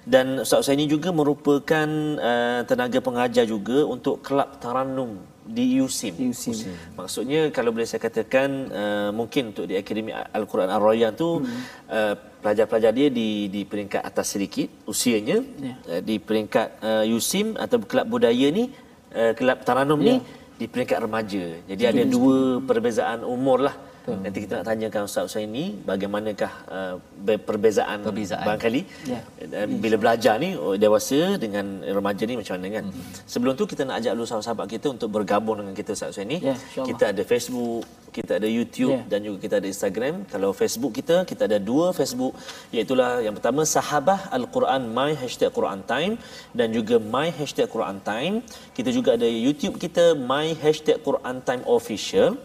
[0.01, 6.13] Dan Ustaz Husaini juga merupakan uh, tenaga pengajar juga untuk kelab Taranum di USIM.
[6.31, 6.75] USIM.
[6.99, 11.87] Maksudnya kalau boleh saya katakan uh, mungkin untuk di Akademi Al-Quran Ar-Royan tu hmm.
[11.87, 15.77] uh, pelajar-pelajar dia di di peringkat atas sedikit usianya yeah.
[15.87, 18.69] uh, di peringkat uh, USIM atau kelab budaya ni
[19.15, 20.07] uh, kelab Taranum yeah.
[20.07, 20.19] ni ya.
[20.59, 21.43] di peringkat remaja.
[21.65, 23.75] Jadi ada dua perbezaan umur lah
[24.07, 24.23] Betul.
[24.23, 26.95] Nanti kita nak tanyakan Ustaz Hussein ni bagaimanakah uh,
[27.43, 28.45] perbezaan, perbezaan.
[28.47, 29.19] barangkali yeah.
[29.43, 32.85] uh, bila belajar ni oh, dewasa dengan remaja ni macam mana kan.
[32.87, 33.27] Mm-hmm.
[33.27, 36.39] Sebelum tu kita nak ajak dulu sahabat-sahabat kita untuk bergabung dengan kita Ustaz Hussein ni.
[36.39, 36.55] Yeah,
[36.87, 37.83] kita ada Facebook,
[38.15, 39.11] kita ada YouTube yeah.
[39.11, 40.23] dan juga kita ada Instagram.
[40.31, 42.31] Kalau Facebook kita, kita ada dua Facebook
[42.71, 42.95] iaitu
[43.27, 46.15] yang pertama Sahabah Al-Quran My Hashtag Quran Time
[46.55, 48.39] dan juga My Hashtag Quran Time.
[48.71, 52.39] Kita juga ada YouTube kita My Hashtag Quran Time Official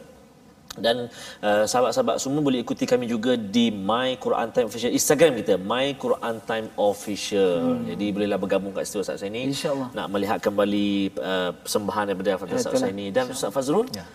[0.80, 1.12] dan
[1.44, 5.92] uh, sahabat-sahabat semua boleh ikuti kami juga di My Quran Time Official Instagram kita My
[6.00, 7.82] Quran Time Official.
[7.82, 7.85] Hmm.
[7.92, 9.52] Jadi bolehlah bergabung kat situ Ustaz Saini.
[9.52, 9.92] Insya-Allah.
[9.92, 13.88] Nak melihat kembali uh, persembahan daripada Ustaz Saini dan Ustaz Fazrul.
[13.92, 14.08] Ya.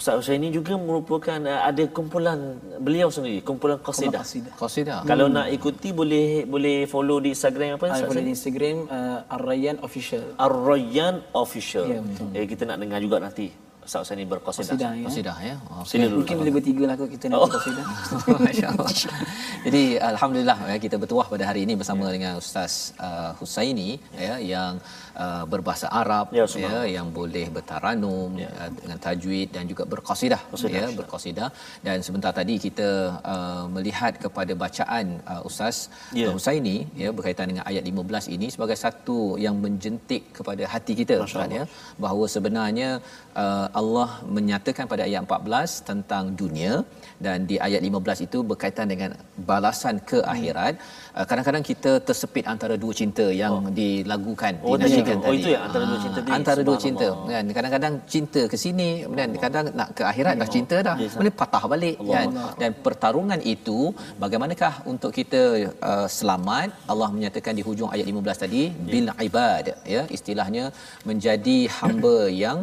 [0.00, 4.24] Ustaz Husaini juga merupakan uh, ada kumpulan beliau sendiri, kumpulan qasidah.
[4.56, 5.04] Qasidah.
[5.04, 5.34] Kalau hmm.
[5.36, 7.92] nak ikuti boleh boleh follow di Instagram apa?
[7.92, 10.24] Saya follow di Instagram uh, Ar-Rayyan Official.
[10.40, 11.84] Ar-Rayyan Official.
[11.84, 12.00] Ya,
[12.32, 13.52] Eh kita nak dengar juga nanti.
[13.90, 14.70] Ustaz Husaini berqasidah.
[14.70, 15.06] Qasidah ya.
[15.10, 15.54] Qasidah ya.
[15.66, 16.06] Oh, okay.
[16.06, 17.48] Mungkin boleh bertiga lah kita nak oh.
[17.54, 17.86] qasidah.
[18.46, 18.88] Masya-Allah.
[19.66, 22.12] Jadi alhamdulillah ya, kita bertuah pada hari ini bersama ya.
[22.14, 24.78] dengan Ustaz uh, Husaini ya yang
[25.24, 28.50] uh, berbahasa Arab ya, ya yang boleh bertaranum ya.
[28.60, 30.42] uh, dengan tajwid dan juga berqasidah
[30.76, 31.48] ya berqasidah
[31.86, 32.88] dan sebentar tadi kita
[33.34, 35.76] uh, melihat kepada bacaan uh, Ustaz
[36.20, 36.28] ya.
[36.28, 41.16] uh, Husaini ya berkaitan dengan ayat 15 ini sebagai satu yang menjentik kepada hati kita
[41.26, 41.64] Ustaz ya
[42.04, 42.90] bahawa sebenarnya
[43.42, 46.72] uh, Allah menyatakan pada ayat 14 tentang dunia
[47.26, 49.10] dan di ayat 15 itu berkaitan dengan
[49.50, 50.30] balasan ke hmm.
[51.18, 53.72] Uh, kadang-kadang kita tersepit antara dua cinta yang oh.
[53.78, 55.30] dilagukan oh, dinyanyikan oh, tadi.
[55.30, 58.88] Oh itu ya antara dua cinta ha, antara dua cinta kan kadang-kadang cinta ke sini
[59.04, 62.14] kemudian kadang nak ke akhirat dah cinta dah kemudian patah balik Allah.
[62.16, 62.52] kan Allah.
[62.62, 63.78] dan pertarungan itu
[64.22, 65.42] bagaimanakah untuk kita
[65.90, 68.90] uh, selamat Allah menyatakan di hujung ayat 15 tadi ya.
[68.92, 70.64] bil ibad ya istilahnya
[71.10, 72.58] menjadi hamba yang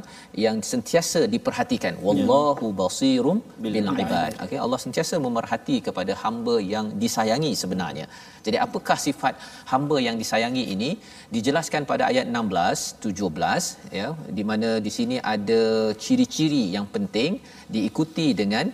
[0.46, 2.04] yang sentiasa diperhatikan ya.
[2.08, 8.06] wallahu basirum bil ibad okey Allah sentiasa memerhati kepada hamba yang disayangi sebenarnya
[8.48, 9.34] jadi apakah sifat
[9.72, 10.90] hamba yang disayangi ini
[11.36, 15.62] dijelaskan pada ayat 16 17 ya di mana di sini ada
[16.06, 17.32] ciri-ciri yang penting
[17.76, 18.68] diikuti dengan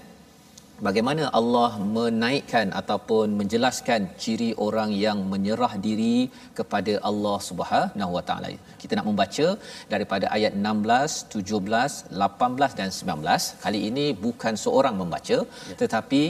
[0.88, 6.18] bagaimana Allah menaikkan ataupun menjelaskan ciri orang yang menyerah diri
[6.60, 8.50] kepada Allah Subhanahu Wa Taala.
[8.82, 9.48] Kita nak membaca
[9.94, 13.46] daripada ayat 16, 17, 18 dan 19.
[13.66, 15.78] Kali ini bukan seorang membaca ya.
[15.84, 16.24] tetapi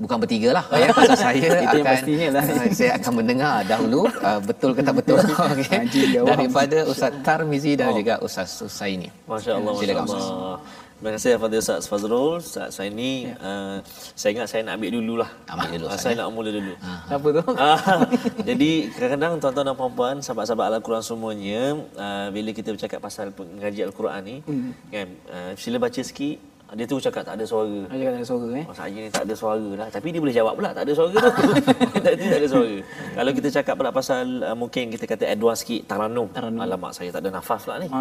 [0.00, 2.42] bukan bertiga lah ya pasal saya itu yang pastinya lah
[2.78, 5.20] saya akan mendengar dahulu uh, betul ke tak betul
[5.52, 7.96] okey daripada ustaz Tarmizi dan oh.
[8.00, 10.58] juga ustaz Susaini masya-Allah masya-Allah
[11.00, 12.44] Terima kasih kepada Ustaz Fazrul.
[12.44, 13.32] Ustaz saya ni ya.
[13.40, 13.80] uh,
[14.12, 15.30] saya ingat saya nak ambil dululah.
[15.48, 15.86] Ambil dulu.
[15.88, 16.76] Uh, saya nak mula dulu.
[16.76, 17.42] Uh, Apa tu?
[17.56, 18.00] Uh,
[18.44, 24.20] jadi kadang-kadang tuan-tuan dan puan-puan, sahabat-sahabat Al-Quran semuanya, uh, bila kita bercakap pasal mengaji Al-Quran
[24.28, 24.70] ni, hmm.
[24.92, 26.36] kan, uh, sila baca sikit
[26.70, 27.78] dia tu cakap tak ada suara.
[27.90, 28.64] Dia cakap tak ada suara eh.
[28.70, 29.88] Oh, saya ni tak ada suara lah.
[29.90, 31.30] Tapi dia boleh jawab pula tak ada suara tu.
[32.06, 32.74] tak, tak ada suara.
[33.18, 36.30] Kalau kita cakap pula pasal uh, mungkin kita kata advance sikit taranum.
[36.30, 36.62] taranum.
[36.62, 37.88] Alamak saya tak ada nafas pula ni.
[37.90, 38.00] Ha.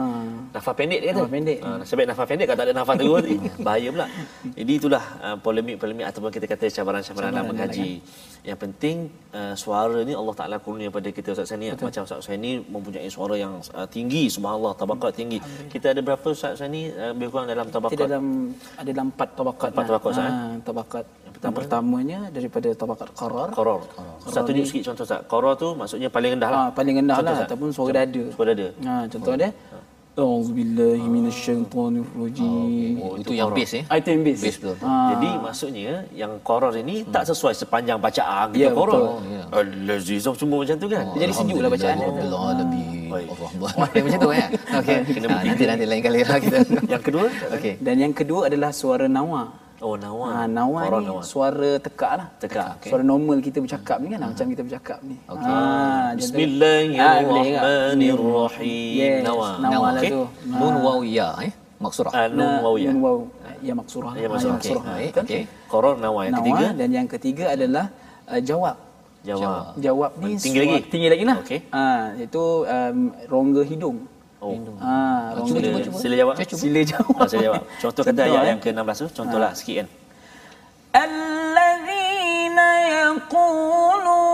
[0.53, 1.17] Nafas pendek dia kata.
[1.17, 1.59] Nafas pendek.
[1.65, 4.07] Ha, sebab nafas pendek kalau tak ada nafas terus ni bahaya pula.
[4.53, 7.91] Jadi itulah uh, polemik-polemik ataupun kita kata cabaran-cabaran dalam mengaji.
[8.39, 8.97] Yang penting
[9.35, 13.35] uh, suara ni Allah Taala kurnia pada kita Ustaz Sani macam Ustaz Sani mempunyai suara
[13.35, 15.41] yang uh, tinggi subhanallah tabakat tinggi.
[15.67, 17.97] Kita ada berapa Ustaz Sani uh, lebih kurang dalam tabakat?
[17.97, 19.69] Kita dalam ada dalam empat tabakat.
[19.71, 20.27] Empat tabakat lah.
[20.27, 21.05] ha, tabakat.
[21.05, 23.49] Yang, pertama, yang pertamanya daripada tabakat qarar.
[23.51, 23.79] Qarar.
[24.27, 25.21] Satu tunjuk sikit contoh Ustaz.
[25.25, 26.59] Qarar tu maksudnya paling rendah lah.
[26.59, 28.23] Ha, paling rendah contoh, lah ataupun suara dada.
[28.35, 28.67] Suara dada.
[28.85, 29.49] Ha, contoh dia.
[29.51, 29.77] Ha.
[30.17, 32.97] Auzubillahi minasyaitonirrajim.
[32.99, 33.83] Oh, itu yang base eh.
[33.87, 34.41] Ah, itu yang base.
[34.41, 34.75] base betul.
[34.81, 34.91] Ha.
[35.15, 37.13] Jadi maksudnya yang qarar ini hmm.
[37.13, 39.01] tak sesuai sepanjang bacaan kita ya, qarar.
[39.29, 39.43] Ya.
[39.53, 41.05] Al-lazizah semua macam tu kan.
[41.07, 42.07] Oh, Jadi sejuklah bacaan dia.
[42.09, 42.39] Alhamdulillah.
[43.69, 44.47] Macam tu ya.
[44.81, 44.97] Okey.
[45.29, 46.57] Ha, nanti nanti lain kali lah kita.
[46.85, 47.25] yang kedua?
[47.55, 47.73] Okey.
[47.79, 49.68] Dan yang kedua adalah suara nawa.
[49.79, 50.35] Oh nawa.
[50.35, 51.23] Ha, nawa ni nawa.
[51.23, 52.27] suara tekak lah.
[52.35, 52.83] Tekak.
[52.83, 52.91] Okay.
[52.91, 54.19] Suara normal kita bercakap ni kan.
[54.19, 54.35] Ha.
[54.35, 55.15] Macam kita bercakap ni.
[55.23, 55.47] Okay.
[55.47, 58.99] Ha, Bismillahirrahmanirrahim.
[58.99, 59.23] Yes.
[59.23, 59.55] Nawa.
[59.63, 60.11] Nawa lah okay.
[60.11, 60.27] tu.
[60.51, 61.55] Nun waw ya eh.
[61.79, 62.11] Maksurah.
[62.11, 62.91] Uh, nun waw ya.
[62.91, 63.23] Nun waw
[63.63, 64.19] ya maksurah.
[64.19, 64.59] Ya maksurah.
[64.59, 65.15] Okay.
[65.15, 65.23] Okay.
[65.23, 65.47] okay.
[65.71, 66.75] Koror nawa yang ketiga.
[66.75, 67.87] Dan yang ketiga adalah
[68.27, 68.75] uh, jawab.
[69.23, 69.79] Jawab.
[69.79, 70.91] Jawab ni tinggi lagi.
[70.91, 71.39] Tinggi lagi lah.
[71.39, 71.63] Okay.
[71.71, 74.03] Ha, itu um, rongga hidung.
[74.39, 74.55] Oh.
[74.55, 75.99] Ha, ah, ah cuba, cuba, cuba.
[75.99, 76.33] Sila jawab.
[76.39, 76.55] Cuba.
[76.55, 77.11] Sila jawab.
[77.19, 77.63] Ha, sila jawab.
[77.83, 78.49] Contoh kata ayat eh.
[78.55, 79.57] yang ke-16 tu, contohlah ha.
[79.59, 79.87] sikit kan.
[80.95, 84.28] Allazina yaqulun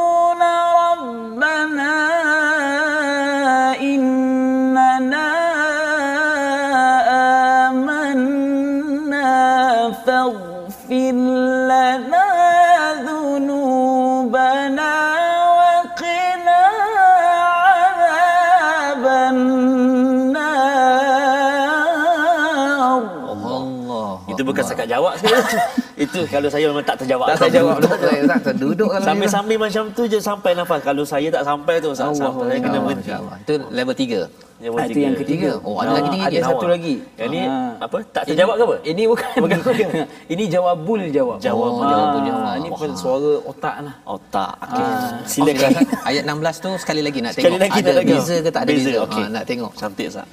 [24.95, 25.41] terjawab sekali.
[26.05, 27.27] Itu kalau saya memang tak terjawab.
[27.35, 27.77] Tak terjawab.
[27.83, 28.89] Tak terduduk.
[28.91, 30.79] Lah Sambil-sambil macam tu je sampai nafas.
[30.83, 31.91] Kalau saya tak sampai tu.
[31.91, 33.11] Allah sampai Allah saya kena berhenti.
[33.43, 34.21] Itu level tiga.
[34.55, 35.51] Level ah, itu yang ketiga.
[35.67, 36.27] Oh, ada ah, lagi tiga.
[36.31, 36.95] Ada satu lagi.
[37.19, 37.71] Yang ni ah.
[37.83, 37.97] apa?
[38.07, 38.75] Tak terjawab ke apa?
[38.87, 39.31] Ini bukan.
[39.43, 39.59] bukan.
[40.33, 41.37] ini jawabul jawab.
[41.43, 42.43] Jawab oh, jawabul ah, jawab.
[42.63, 43.95] Ini pun suara otak lah.
[44.07, 44.51] Otak.
[44.63, 44.83] Okay.
[44.87, 45.75] Ah, sila okay.
[46.07, 47.67] ayat 16 tu sekali lagi nak sekali tengok.
[47.67, 48.87] Lagi ada beza ke tak ada beza?
[48.87, 48.99] beza.
[49.11, 49.23] Okay.
[49.23, 49.71] Ah, nak tengok.
[49.75, 50.27] Cantik sah.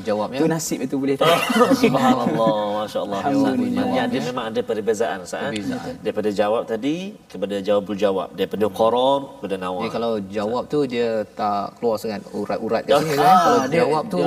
[0.00, 0.38] Jawabnya.
[0.42, 1.32] Itu nasib itu boleh tahu.
[1.72, 3.20] Subhanallah, masya-Allah.
[3.26, 4.06] Alhamdulillah.
[4.06, 5.50] Dia memang ada perbezaan Ustaz.
[5.50, 5.62] Eh?
[6.00, 9.82] Daripada jawab tadi kepada jawabul jawab, daripada Quran kepada nawar.
[9.82, 13.36] Jadi kalau jawab tu dia tak keluar sangat urat-urat kat sini kan.
[13.36, 14.20] Kalau jawab tu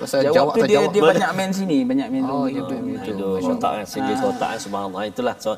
[0.00, 2.74] pasal jawab tu dia, dia banyak main sini, banyak main oh, itu.
[3.04, 5.02] Itu otak kan, segi otak kan subhanallah.
[5.06, 5.34] Itulah.
[5.38, 5.50] So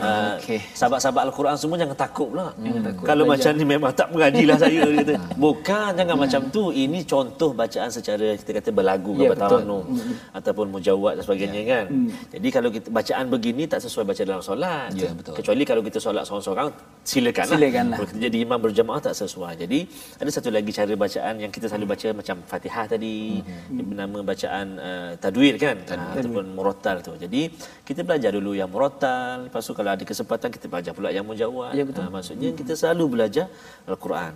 [0.00, 0.34] uh,
[0.74, 2.56] sahabat-sahabat Al-Quran semua jangan takut pula.
[3.04, 5.14] Kalau macam ni memang tak mengajilah saya kata.
[5.44, 6.64] Bukan jangan macam tu.
[6.76, 10.36] Ini contoh bacaan secara kita kata berlagu ke yeah, taranum mm.
[10.36, 11.72] ataupun mujawad dan sebagainya yeah.
[11.72, 11.84] kan.
[12.06, 12.38] Mm.
[12.38, 14.90] Jadi kalau kita bacaan begini tak sesuai baca dalam solat.
[14.94, 15.34] Yeah, betul.
[15.38, 16.68] Kecuali kalau kita solat seorang-seorang
[17.02, 17.96] silakan silakanlah.
[17.98, 19.52] Kalau kita jadi imam berjamaah tak sesuai.
[19.62, 19.78] Jadi
[20.22, 23.86] ada satu lagi cara bacaan yang kita selalu baca macam Fatihah tadi mm-hmm.
[23.90, 26.06] bernama bacaan uh, tadwir kan tadwir.
[26.06, 27.12] Uh, ataupun murattal tu.
[27.18, 27.50] Jadi
[27.82, 31.74] kita belajar dulu yang murattal, lepas tu kalau ada kesempatan kita belajar pula yang mujawad.
[31.74, 32.06] Ya, betul.
[32.06, 32.56] Uh, maksudnya mm.
[32.62, 33.46] kita selalu belajar
[33.86, 34.32] Al-Quran.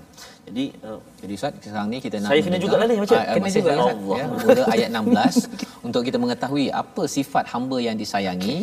[0.50, 3.50] Jadi uh, jadi Ustaz sekarang ni kita nak Saya kena juga lah ni macam kena
[3.56, 4.16] juga Allah.
[4.20, 8.56] Ya, mula ayat 16 untuk kita mengetahui apa sifat hamba yang disayangi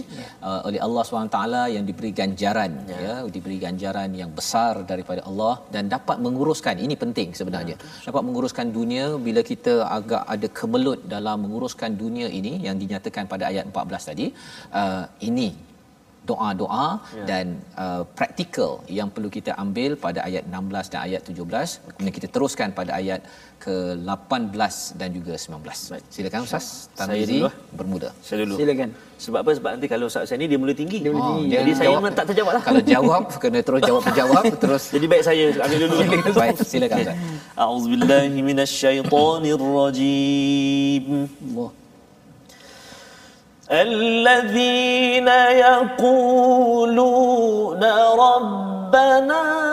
[0.48, 1.40] uh, oleh Allah SWT
[1.76, 2.98] yang diberi ganjaran ya.
[3.06, 8.06] ya diberi ganjaran yang besar daripada Allah dan dapat menguruskan ini penting sebenarnya ya.
[8.10, 13.46] dapat menguruskan dunia bila kita agak ada kemelut dalam menguruskan dunia ini yang dinyatakan pada
[13.52, 14.28] ayat 14 tadi
[14.82, 15.50] uh, ini
[16.30, 17.26] doa-doa ya.
[17.32, 17.46] dan
[17.84, 22.70] uh, praktikal yang perlu kita ambil pada ayat 16 dan ayat 17 kemudian kita teruskan
[22.80, 23.22] pada ayat
[23.66, 26.04] ke-18 dan juga 19 Baik.
[26.16, 26.66] silakan ustaz
[26.98, 27.40] Tamizi
[27.80, 28.56] bermula saya dulu.
[28.60, 28.90] Silakan.
[29.18, 29.52] Sebab apa?
[29.58, 30.98] Sebab nanti kalau ustaz saya ni dia mula tinggi.
[31.04, 31.54] Dia mula oh, tinggi.
[31.56, 32.64] jadi saya memang tak terjawab lah.
[32.68, 35.96] Kalau jawab kena terus jawab terjawab terus jadi baik saya ambil dulu.
[36.42, 37.18] Baik silakan ustaz.
[37.58, 41.06] Auzubillahi minasyaitonirrajim.
[41.26, 41.70] Allah
[43.72, 45.28] الذين
[45.68, 46.84] يقولون
[48.20, 49.67] ربنا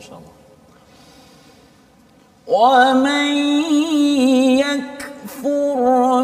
[0.00, 0.32] ما شاء الله.
[2.48, 3.28] ومن
[4.64, 5.80] يكفر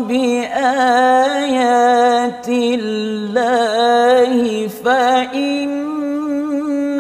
[0.09, 1.29] بآيات
[2.49, 4.33] الله
[4.69, 5.71] فإن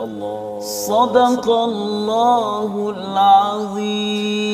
[0.00, 0.60] الله.
[0.88, 4.47] صدق الله العظيم.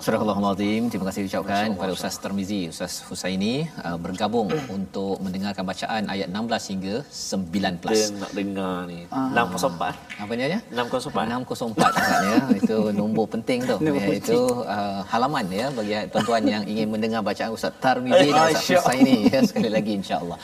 [0.00, 0.88] Surah Al-Azim.
[0.88, 6.72] Terima kasih ucapkan kepada Ustaz Termizi, Ustaz Husaini uh, bergabung untuk mendengarkan bacaan ayat 16
[6.72, 7.84] hingga 19.
[7.84, 9.04] Dia nak dengar ni.
[9.12, 9.44] Ah.
[9.44, 10.24] 604.
[10.24, 10.60] Apa dia?
[10.72, 11.44] 604.
[11.52, 12.36] 604 agaknya.
[12.56, 13.76] Itu nombor penting tu.
[13.76, 18.80] ya, itu uh, halaman ya bagi tuan-tuan yang ingin mendengar bacaan Ustaz Termizi dan Ustaz
[18.80, 20.40] Husaini ya sekali lagi insya-Allah.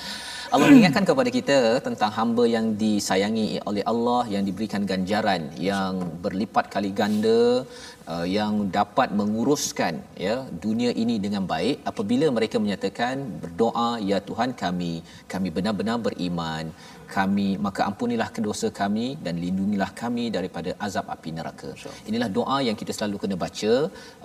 [0.55, 5.93] Allah mengingatkan kepada kita tentang hamba yang disayangi oleh Allah yang diberikan ganjaran yang
[6.25, 7.67] berlipat kali ganda
[8.13, 9.95] uh, yang dapat menguruskan
[10.27, 11.83] ya dunia ini dengan baik.
[11.91, 14.93] Apabila mereka menyatakan berdoa ya Tuhan kami
[15.33, 16.71] kami benar-benar beriman
[17.15, 21.71] kami maka ampunilah kedosa kami dan lindungilah kami daripada azab api neraka.
[22.11, 23.75] Inilah doa yang kita selalu kena baca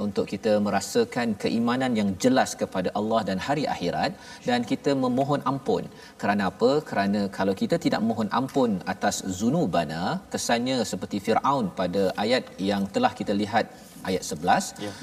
[0.06, 4.12] untuk kita merasakan keimanan yang jelas kepada Allah dan hari akhirat
[4.50, 5.86] dan kita memohon ampun.
[6.22, 6.72] Kerana apa?
[6.92, 10.04] Kerana kalau kita tidak mohon ampun atas zunubana,
[10.36, 13.68] kesannya seperti Firaun pada ayat yang telah kita lihat
[14.10, 14.86] ayat 11.
[14.88, 14.94] Ya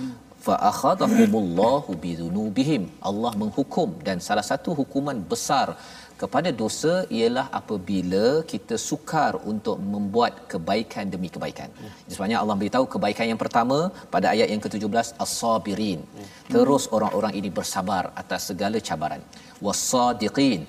[0.47, 5.69] fa akhadhahumullahu bidhunubihim Allah menghukum dan salah satu hukuman besar
[6.23, 11.71] kepada dosa ialah apabila kita sukar untuk membuat kebaikan demi kebaikan.
[11.81, 11.93] Hmm.
[12.13, 13.79] Sebabnya Allah beritahu kebaikan yang pertama
[14.15, 16.01] pada ayat yang ke-17 as-sabirin.
[16.03, 16.27] Hmm.
[16.55, 19.23] Terus orang-orang ini bersabar atas segala cabaran.
[19.67, 20.61] Was-sadiqin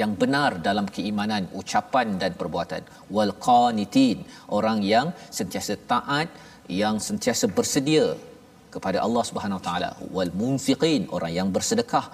[0.00, 2.82] yang benar dalam keimanan, ucapan dan perbuatan.
[3.16, 4.18] Wal qanitin,
[4.58, 5.08] orang yang
[5.38, 6.28] sentiasa taat,
[6.82, 8.06] yang sentiasa bersedia
[8.74, 9.90] kepada Allah Subhanahu Wa Taala.
[10.16, 12.06] Wal munfiqin, orang yang bersedekah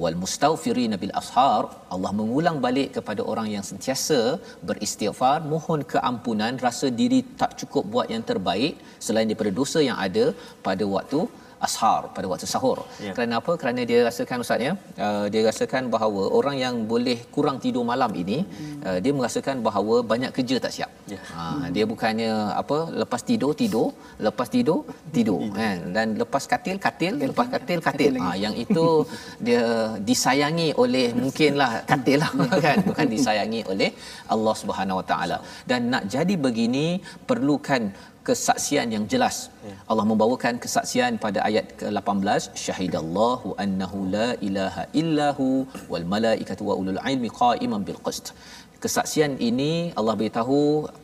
[0.00, 1.62] wal mustaghfirin bil ashar
[1.94, 4.20] Allah mengulang balik kepada orang yang sentiasa
[4.68, 8.74] beristighfar mohon keampunan rasa diri tak cukup buat yang terbaik
[9.06, 10.24] selain daripada dosa yang ada
[10.66, 11.20] pada waktu
[11.66, 12.78] ashar pada waktu sahur.
[13.06, 13.12] Ya.
[13.16, 13.52] Kerana apa?
[13.60, 14.72] Kerana dia rasakan ustaz ya,
[15.06, 18.78] uh, dia rasakan bahawa orang yang boleh kurang tidur malam ini hmm.
[18.86, 20.90] uh, dia merasakan bahawa banyak kerja tak siap.
[21.12, 21.20] Ya.
[21.42, 22.32] Uh, dia bukannya
[22.62, 23.88] apa lepas tidur tidur,
[24.26, 24.80] lepas tidur
[25.16, 28.12] tidur kan dan lepas katil katil, lepas katil katil.
[28.22, 28.86] Ah uh, yang itu
[29.46, 29.62] dia
[30.10, 32.32] disayangi oleh mungkinlah katil lah
[32.66, 33.90] kan bukan disayangi oleh
[34.34, 35.38] Allah Subhanahu Wa Taala.
[35.70, 36.86] Dan nak jadi begini
[37.30, 37.82] perlukan
[38.28, 39.36] kesaksian yang jelas.
[39.68, 39.76] Ya.
[39.90, 45.48] Allah membawakan kesaksian pada ayat ke-18 syahidallahu annahu la ilaha illahu
[45.92, 48.26] wal malaikatu wa ulul ilmi qa'iman bil qist.
[48.84, 50.56] Kesaksian ini Allah beritahu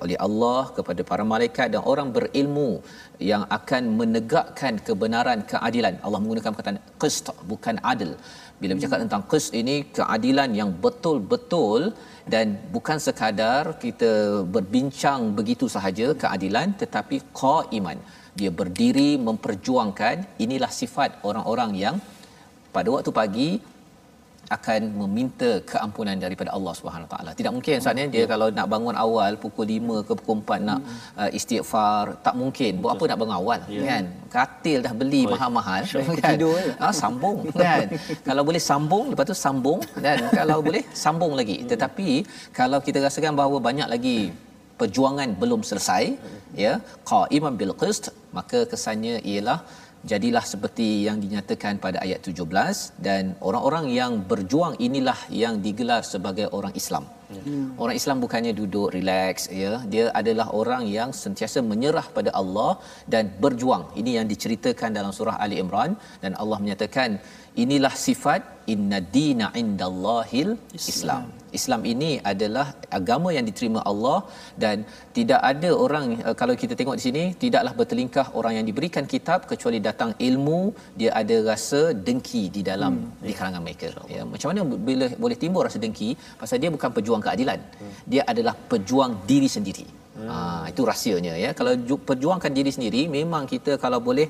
[0.04, 2.70] oleh Allah kepada para malaikat dan orang berilmu
[3.30, 5.94] yang akan menegakkan kebenaran keadilan.
[6.06, 8.10] Allah menggunakan perkataan qist bukan adil.
[8.62, 11.94] Bila bercakap tentang qist ini keadilan yang betul-betul
[12.32, 17.98] dan bukan sekadar kita berbincang begitu sahaja keadilan tetapi qaiman.
[18.38, 20.16] Dia berdiri memperjuangkan.
[20.44, 21.96] Inilah sifat orang-orang yang
[22.74, 23.48] pada waktu pagi
[24.56, 27.30] akan meminta keampunan daripada Allah Subhanahu taala.
[27.38, 30.80] Tidak mungkin saatnya dia kalau nak bangun awal pukul 5 ke pukul 4 nak
[31.20, 32.72] uh, istighfar, tak mungkin.
[32.82, 33.82] Buat apa nak bangun awal ya.
[33.90, 34.04] kan?
[34.34, 36.36] Katil dah beli oh, mahal-mahal kan.
[36.36, 37.86] Tidur ah sambung kan.
[38.28, 41.56] kalau boleh sambung lepas tu sambung dan kalau boleh sambung lagi.
[41.60, 41.68] Hmm.
[41.72, 42.10] Tetapi
[42.60, 44.18] kalau kita rasakan bahawa banyak lagi
[44.80, 46.40] perjuangan belum selesai hmm.
[46.64, 46.72] ya
[47.10, 48.04] qaiman bil qist
[48.36, 49.58] maka kesannya ialah
[50.04, 56.46] jadilah seperti yang dinyatakan pada ayat 17 dan orang-orang yang berjuang inilah yang digelar sebagai
[56.58, 57.06] orang Islam.
[57.28, 57.76] Hmm.
[57.82, 62.80] Orang Islam bukannya duduk relax ya, dia adalah orang yang sentiasa menyerah pada Allah
[63.12, 63.84] dan berjuang.
[64.00, 65.92] Ini yang diceritakan dalam surah Ali Imran
[66.24, 67.20] dan Allah menyatakan
[67.64, 68.42] inilah sifat
[68.72, 70.48] inna dina indallahil
[70.80, 71.24] Islam.
[71.58, 72.66] Islam ini adalah
[72.98, 74.18] agama yang diterima Allah
[74.62, 74.76] dan
[75.16, 79.48] tidak ada orang eh, kalau kita tengok di sini tidaklah bertelingkah orang yang diberikan kitab
[79.52, 80.60] kecuali datang ilmu
[81.00, 83.24] dia ada rasa dengki di dalam hmm.
[83.28, 86.10] di kalangan mereka ya macam mana bila boleh timbul rasa dengki
[86.42, 87.94] pasal dia bukan pejuang keadilan hmm.
[88.12, 90.28] dia adalah pejuang diri sendiri hmm.
[90.28, 90.36] ha,
[90.72, 91.72] itu rahsianya ya kalau
[92.10, 94.28] perjuangkan diri sendiri memang kita kalau boleh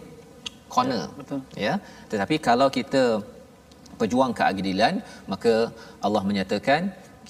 [0.74, 1.04] corner.
[1.04, 1.40] Ya, betul.
[1.66, 1.74] ya
[2.10, 3.02] tetapi kalau kita
[4.00, 4.94] pejuang keadilan
[5.32, 5.54] maka
[6.06, 6.82] Allah menyatakan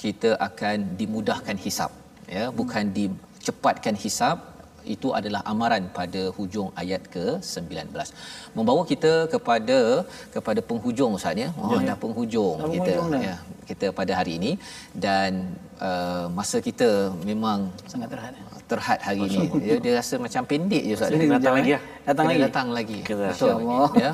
[0.02, 1.90] kita akan dimudahkan hisap
[2.36, 4.38] ya bukan dicepatkan hisap
[4.94, 7.92] itu adalah amaran pada hujung ayat ke-19.
[8.56, 9.78] Membawa kita kepada
[10.34, 11.48] kepada penghujung ustaz ya.
[11.60, 13.20] Oh ya, dah penghujung dah kita dah.
[13.28, 13.36] ya
[13.70, 14.52] kita pada hari ini.
[15.04, 15.52] Dan
[15.88, 16.90] uh, masa kita
[17.30, 18.34] memang sangat terhad
[18.70, 21.10] terhad hari ini ya, dia rasa macam pendek je ustaz.
[21.10, 21.80] Datang lagi ya?
[22.04, 22.40] Datang lagi?
[22.46, 22.98] datang lagi.
[23.02, 23.56] Betul.
[23.96, 24.12] Ya.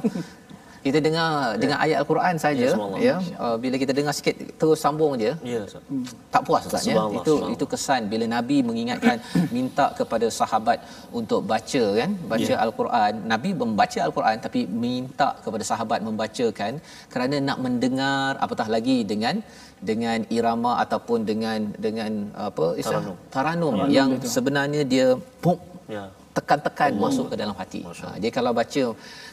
[0.85, 1.61] Kita dengar yeah.
[1.63, 2.67] dengan ayat al-Quran saja.
[2.77, 3.17] Yeah, ya.
[3.45, 5.33] Uh, bila kita dengar sikit terus sambung je.
[5.53, 6.05] Yeah, hmm.
[6.35, 7.05] tak puas ustaz ya.
[7.19, 9.17] Itu itu kesan bila nabi mengingatkan
[9.57, 10.85] minta kepada sahabat
[11.21, 12.11] untuk baca kan?
[12.33, 12.65] Baca yeah.
[12.65, 13.13] al-Quran.
[13.33, 16.73] Nabi membaca al-Quran tapi minta kepada sahabat membacakan
[17.15, 19.41] kerana nak mendengar apatah lagi dengan
[19.91, 22.13] dengan irama ataupun dengan dengan
[22.49, 24.33] apa istilah taranum, taranum, taranum yang betul.
[24.35, 25.07] sebenarnya dia
[25.45, 25.61] puk
[25.95, 27.01] yeah tekan-tekan oh.
[27.07, 27.81] masuk ke dalam hati.
[27.87, 28.85] Ha, dia kalau baca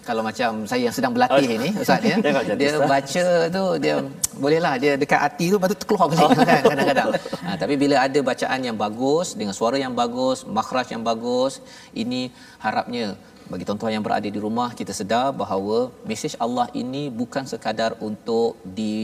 [0.08, 2.16] kalau macam saya yang sedang berlatih ini ustaz ya.
[2.62, 3.26] dia baca
[3.58, 3.95] tu dia
[4.38, 6.45] bolehlah dia dekat hati tu baru terkeluar balik oh.
[6.45, 7.10] kan kadang-kadang.
[7.41, 11.58] Ha, tapi bila ada bacaan yang bagus dengan suara yang bagus, makhraj yang bagus,
[11.97, 12.30] ini
[12.62, 13.18] harapnya
[13.52, 15.78] bagi tuan-tuan yang berada di rumah kita sedar bahawa
[16.10, 18.95] mesej Allah ini bukan sekadar untuk di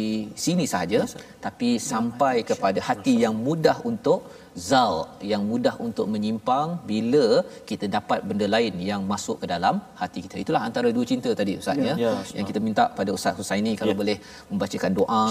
[0.43, 4.22] sini sahaja yes, tapi sampai kepada hati yang mudah untuk
[4.70, 4.93] zal
[5.32, 7.26] yang mudah untuk menyimpang bila
[7.70, 11.54] kita dapat benda lain yang masuk ke dalam hati kita itulah antara dua cinta tadi
[11.62, 11.95] ustaz ya, ya.
[12.06, 14.00] ya yang kita minta pada ustaz Husaini kalau ya.
[14.02, 14.18] boleh
[14.52, 15.24] membacakan doa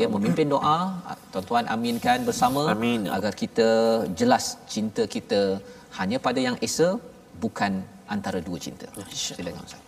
[0.00, 0.78] ya memimpin doa
[1.34, 3.04] tuan-tuan aminkan bersama Amin.
[3.18, 3.68] agar kita
[4.20, 5.42] jelas cinta kita
[6.00, 6.88] hanya pada yang esa
[7.44, 7.72] bukan
[8.10, 8.86] antara dua cinta.
[9.14, 9.78] Silakan Ustaz.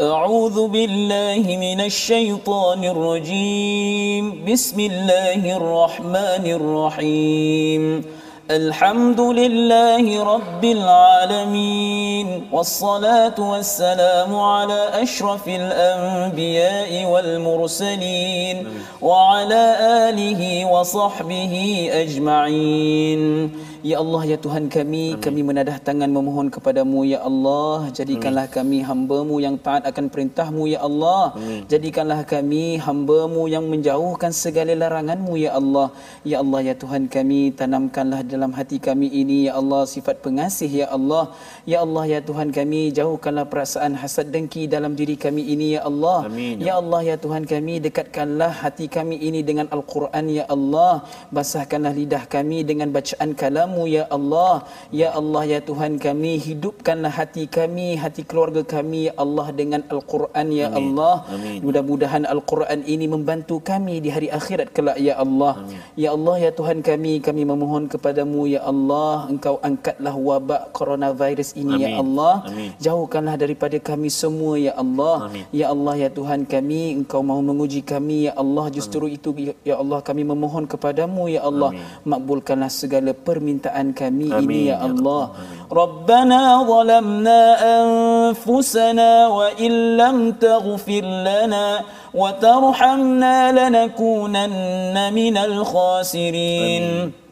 [0.00, 4.44] أعوذ بالله من الشيطان الرجيم.
[4.52, 8.04] بسم الله الرحمن الرحيم.
[8.50, 12.48] الحمد لله رب العالمين.
[12.52, 18.56] والصلاة والسلام على أشرف الأنبياء والمرسلين.
[19.02, 19.76] وعلى
[20.08, 23.50] آله وصحبه أجمعين.
[23.80, 25.24] Ya Allah, Ya Tuhan kami, Amin.
[25.24, 27.88] kami menadah tangan memohon kepadamu, Ya Allah.
[27.96, 28.56] Jadikanlah Amin.
[28.56, 31.32] kami hambamu yang taat akan perintahmu, Ya Allah.
[31.32, 31.64] Amin.
[31.64, 35.96] Jadikanlah kami hambamu yang menjauhkan segala laranganmu, Ya Allah.
[36.28, 40.92] Ya Allah, Ya Tuhan kami, tanamkanlah dalam hati kami ini, Ya Allah, sifat pengasih, Ya
[40.92, 41.32] Allah.
[41.64, 46.28] Ya Allah, Ya Tuhan kami, jauhkanlah perasaan hasad dengki dalam diri kami ini, Ya Allah.
[46.28, 46.60] Amin.
[46.60, 51.08] Ya Allah, Ya Tuhan kami, dekatkanlah hati kami ini dengan Al-Quran, Ya Allah.
[51.32, 54.54] Basahkanlah lidah kami dengan bacaan kalam kepadamu ya Allah
[54.90, 60.46] ya Allah ya Tuhan kami hidupkanlah hati kami hati keluarga kami ya Allah dengan al-Quran
[60.50, 60.98] ya Amin.
[60.98, 61.58] Allah Amin.
[61.62, 65.78] mudah-mudahan al-Quran ini membantu kami di hari akhirat kelak ya Allah Amin.
[65.94, 71.86] ya Allah ya Tuhan kami kami memohon kepadamu ya Allah engkau angkatlah wabak coronavirus ini
[71.86, 71.94] ya Amin.
[71.94, 72.70] ya Allah Amin.
[72.82, 75.44] jauhkanlah daripada kami semua ya Allah Amin.
[75.54, 79.16] ya Allah ya Tuhan kami engkau mahu menguji kami ya Allah justru Amin.
[79.18, 79.30] itu
[79.62, 81.86] ya Allah kami memohon kepadamu ya Allah Amin.
[82.02, 84.48] makbulkanlah segala permintaan permintaan kami Amin.
[84.48, 85.22] ini ya, ya Allah.
[85.70, 97.12] Rabbana zalamna anfusana wa illam taghfir lana wa tarhamna lanakunanna minal khasirin.
[97.12, 97.29] Amin.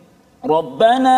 [0.48, 1.16] ربنا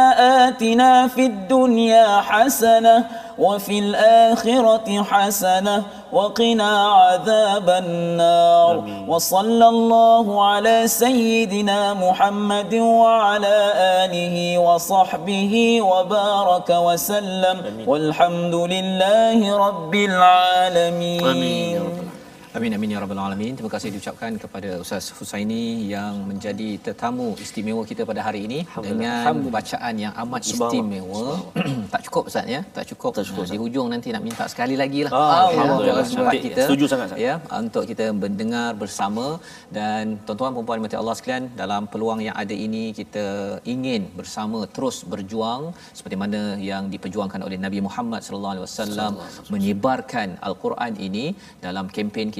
[0.48, 3.04] آتنا في الدنيا حسنة
[3.38, 9.08] وفي الآخرة حسنة وقنا عذاب النار أمين.
[9.08, 13.72] وصلى الله على سيدنا محمد وعلى
[14.04, 17.88] آله وصحبه وبارك وسلم أمين.
[17.88, 21.82] والحمد لله رب العالمين أمين.
[22.50, 23.54] Amin amin ya rabbal alamin.
[23.54, 29.38] Terima kasih diucapkan kepada Ustaz Husaini yang menjadi tetamu istimewa kita pada hari ini dengan
[29.54, 31.46] bacaan yang amat istimewa.
[31.94, 32.60] tak cukup Ustaz ya?
[32.76, 33.12] Tak cukup.
[33.18, 33.44] Tak cukup.
[33.46, 35.12] Nah, di hujung nanti nak minta sekali lagi lah.
[35.14, 36.06] Ah, Alhamdulillah.
[36.10, 39.26] Ya, kita setuju sangat Ya, untuk kita mendengar bersama
[39.78, 43.26] dan tuan-tuan puan-puan mati Allah sekalian dalam peluang yang ada ini kita
[43.74, 45.70] ingin bersama terus berjuang
[46.00, 49.12] seperti mana yang diperjuangkan oleh Nabi Muhammad sallallahu alaihi wasallam
[49.54, 51.26] menyebarkan al-Quran ini
[51.62, 52.38] dalam kempen kita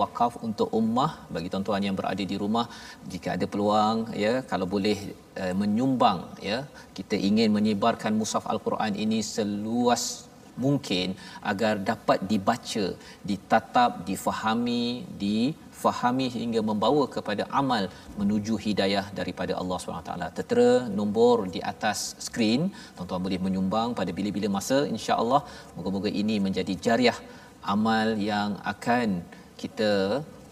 [0.00, 2.66] wakaf untuk ummah bagi tuan-tuan yang berada di rumah
[3.12, 4.98] jika ada peluang ya kalau boleh
[5.42, 6.20] uh, menyumbang
[6.50, 6.58] ya
[6.98, 10.04] kita ingin menyebarkan mushaf al-Quran ini seluas
[10.64, 11.08] mungkin
[11.50, 12.86] agar dapat dibaca,
[13.30, 14.84] ditatap, difahami,
[15.22, 17.84] difahami hingga membawa kepada amal
[18.20, 20.12] menuju hidayah daripada Allah SWT.
[20.38, 22.62] Tertera nombor di atas skrin,
[22.96, 25.42] tuan-tuan boleh menyumbang pada bila-bila masa insya-Allah.
[25.76, 27.18] Moga-moga ini menjadi jariah
[27.74, 29.08] amal yang akan
[29.62, 29.92] kita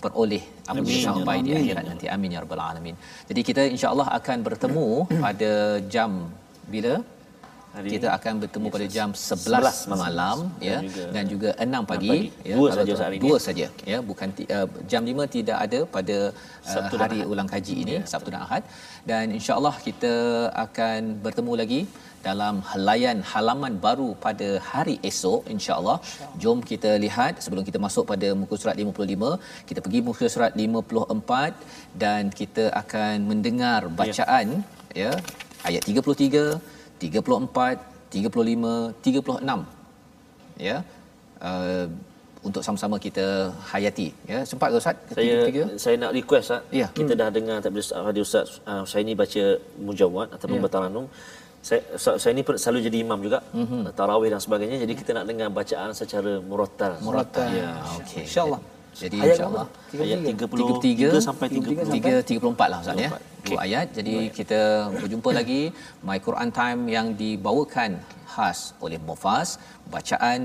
[0.02, 1.06] peroleh apabila amin.
[1.08, 2.06] sampai di akhirat nanti.
[2.14, 2.96] Amin ya rabbal alamin.
[3.30, 4.88] Jadi kita insyaallah akan bertemu
[5.24, 5.52] pada
[5.94, 6.12] jam
[6.74, 6.94] bila?
[7.74, 9.46] Hari kita akan bertemu pada jam 11,
[9.90, 10.36] 11 malam.
[10.66, 12.48] ya dan juga, dan juga 6 pagi, 6 pagi.
[12.50, 12.56] ya.
[12.58, 13.98] Dua saja hari dua saja ya.
[14.10, 16.18] Bukan uh, jam 5 tidak ada pada
[16.74, 18.62] uh, hari ulang kaji ini ya, Sabtu dan Ahad.
[19.10, 20.14] Dan insyaallah kita
[20.66, 21.80] akan bertemu lagi
[22.26, 25.96] dalam helaian halaman baru pada hari esok insyaallah.
[26.42, 32.00] Jom kita lihat sebelum kita masuk pada muka surat 55 kita pergi muka surat 54
[32.04, 34.46] dan kita akan mendengar bacaan
[35.02, 35.12] ya, ya
[35.68, 36.44] ayat 33
[37.04, 38.74] 34 35
[39.06, 40.76] 36 ya.
[41.48, 41.86] Uh,
[42.48, 43.26] untuk sama-sama kita
[43.70, 44.38] hayati ya.
[44.50, 44.96] Sempat ke ustaz?
[45.16, 45.36] Saya
[45.84, 46.76] saya nak request ustaz.
[46.80, 46.88] Ya.
[46.98, 47.20] kita hmm.
[47.20, 49.44] dah dengar tadi radio ustaz uh, saya ni baca
[49.86, 50.64] mujawad ataupun ya.
[50.66, 51.06] bataranum
[51.66, 51.80] saya
[52.22, 53.38] saya ni selalu jadi imam juga.
[53.60, 53.80] Mm-hmm.
[53.98, 54.76] tarawih dan sebagainya.
[54.84, 56.92] Jadi kita nak dengar bacaan secara murattal.
[57.06, 57.48] Murattal.
[57.60, 57.70] Ya.
[57.98, 58.24] Okey.
[58.28, 58.60] Insyaallah
[59.00, 59.66] jadi insyaallah.
[60.06, 63.10] ayat 33 sampai 33 34 lah ustaz ya.
[63.42, 63.56] Okay.
[63.66, 63.86] ayat.
[63.98, 64.60] Jadi kita
[65.00, 65.62] berjumpa lagi.
[66.08, 67.92] My Quran time yang dibawakan
[68.34, 69.58] khas oleh Mufas
[69.94, 70.40] bacaan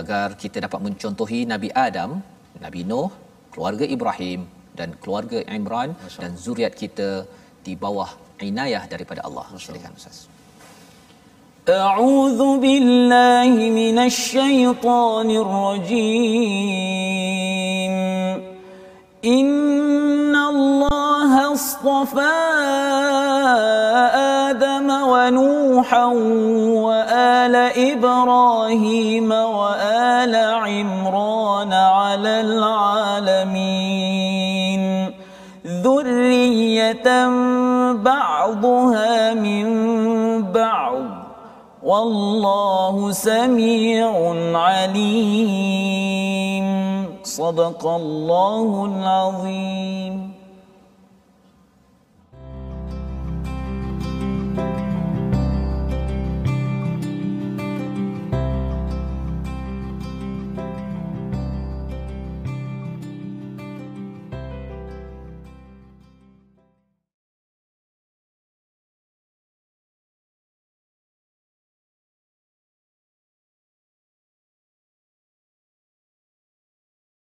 [0.00, 2.10] agar kita dapat mencontohi Nabi Adam
[2.64, 3.10] Nabi Nuh
[3.54, 4.40] keluarga Ibrahim
[4.78, 5.90] dan keluarga Imran
[6.22, 7.08] dan zuriat kita
[7.66, 8.10] di bawah
[8.50, 9.46] inayah daripada Allah.
[9.66, 10.33] Silakan Ustaz.
[11.68, 16.44] أعوذ بالله من الشيطان الرجيم.
[19.24, 22.36] إن الله اصطفى
[24.52, 26.04] آدم ونوحا
[26.84, 27.56] وآل
[27.92, 33.64] إبراهيم وآل عمران على العالمين.
[35.66, 37.28] ذرية
[37.94, 39.66] بعضها من
[40.52, 41.13] بعض.
[41.84, 44.08] والله سميع
[44.58, 46.66] عليم.
[47.22, 50.33] صدق الله العظيم.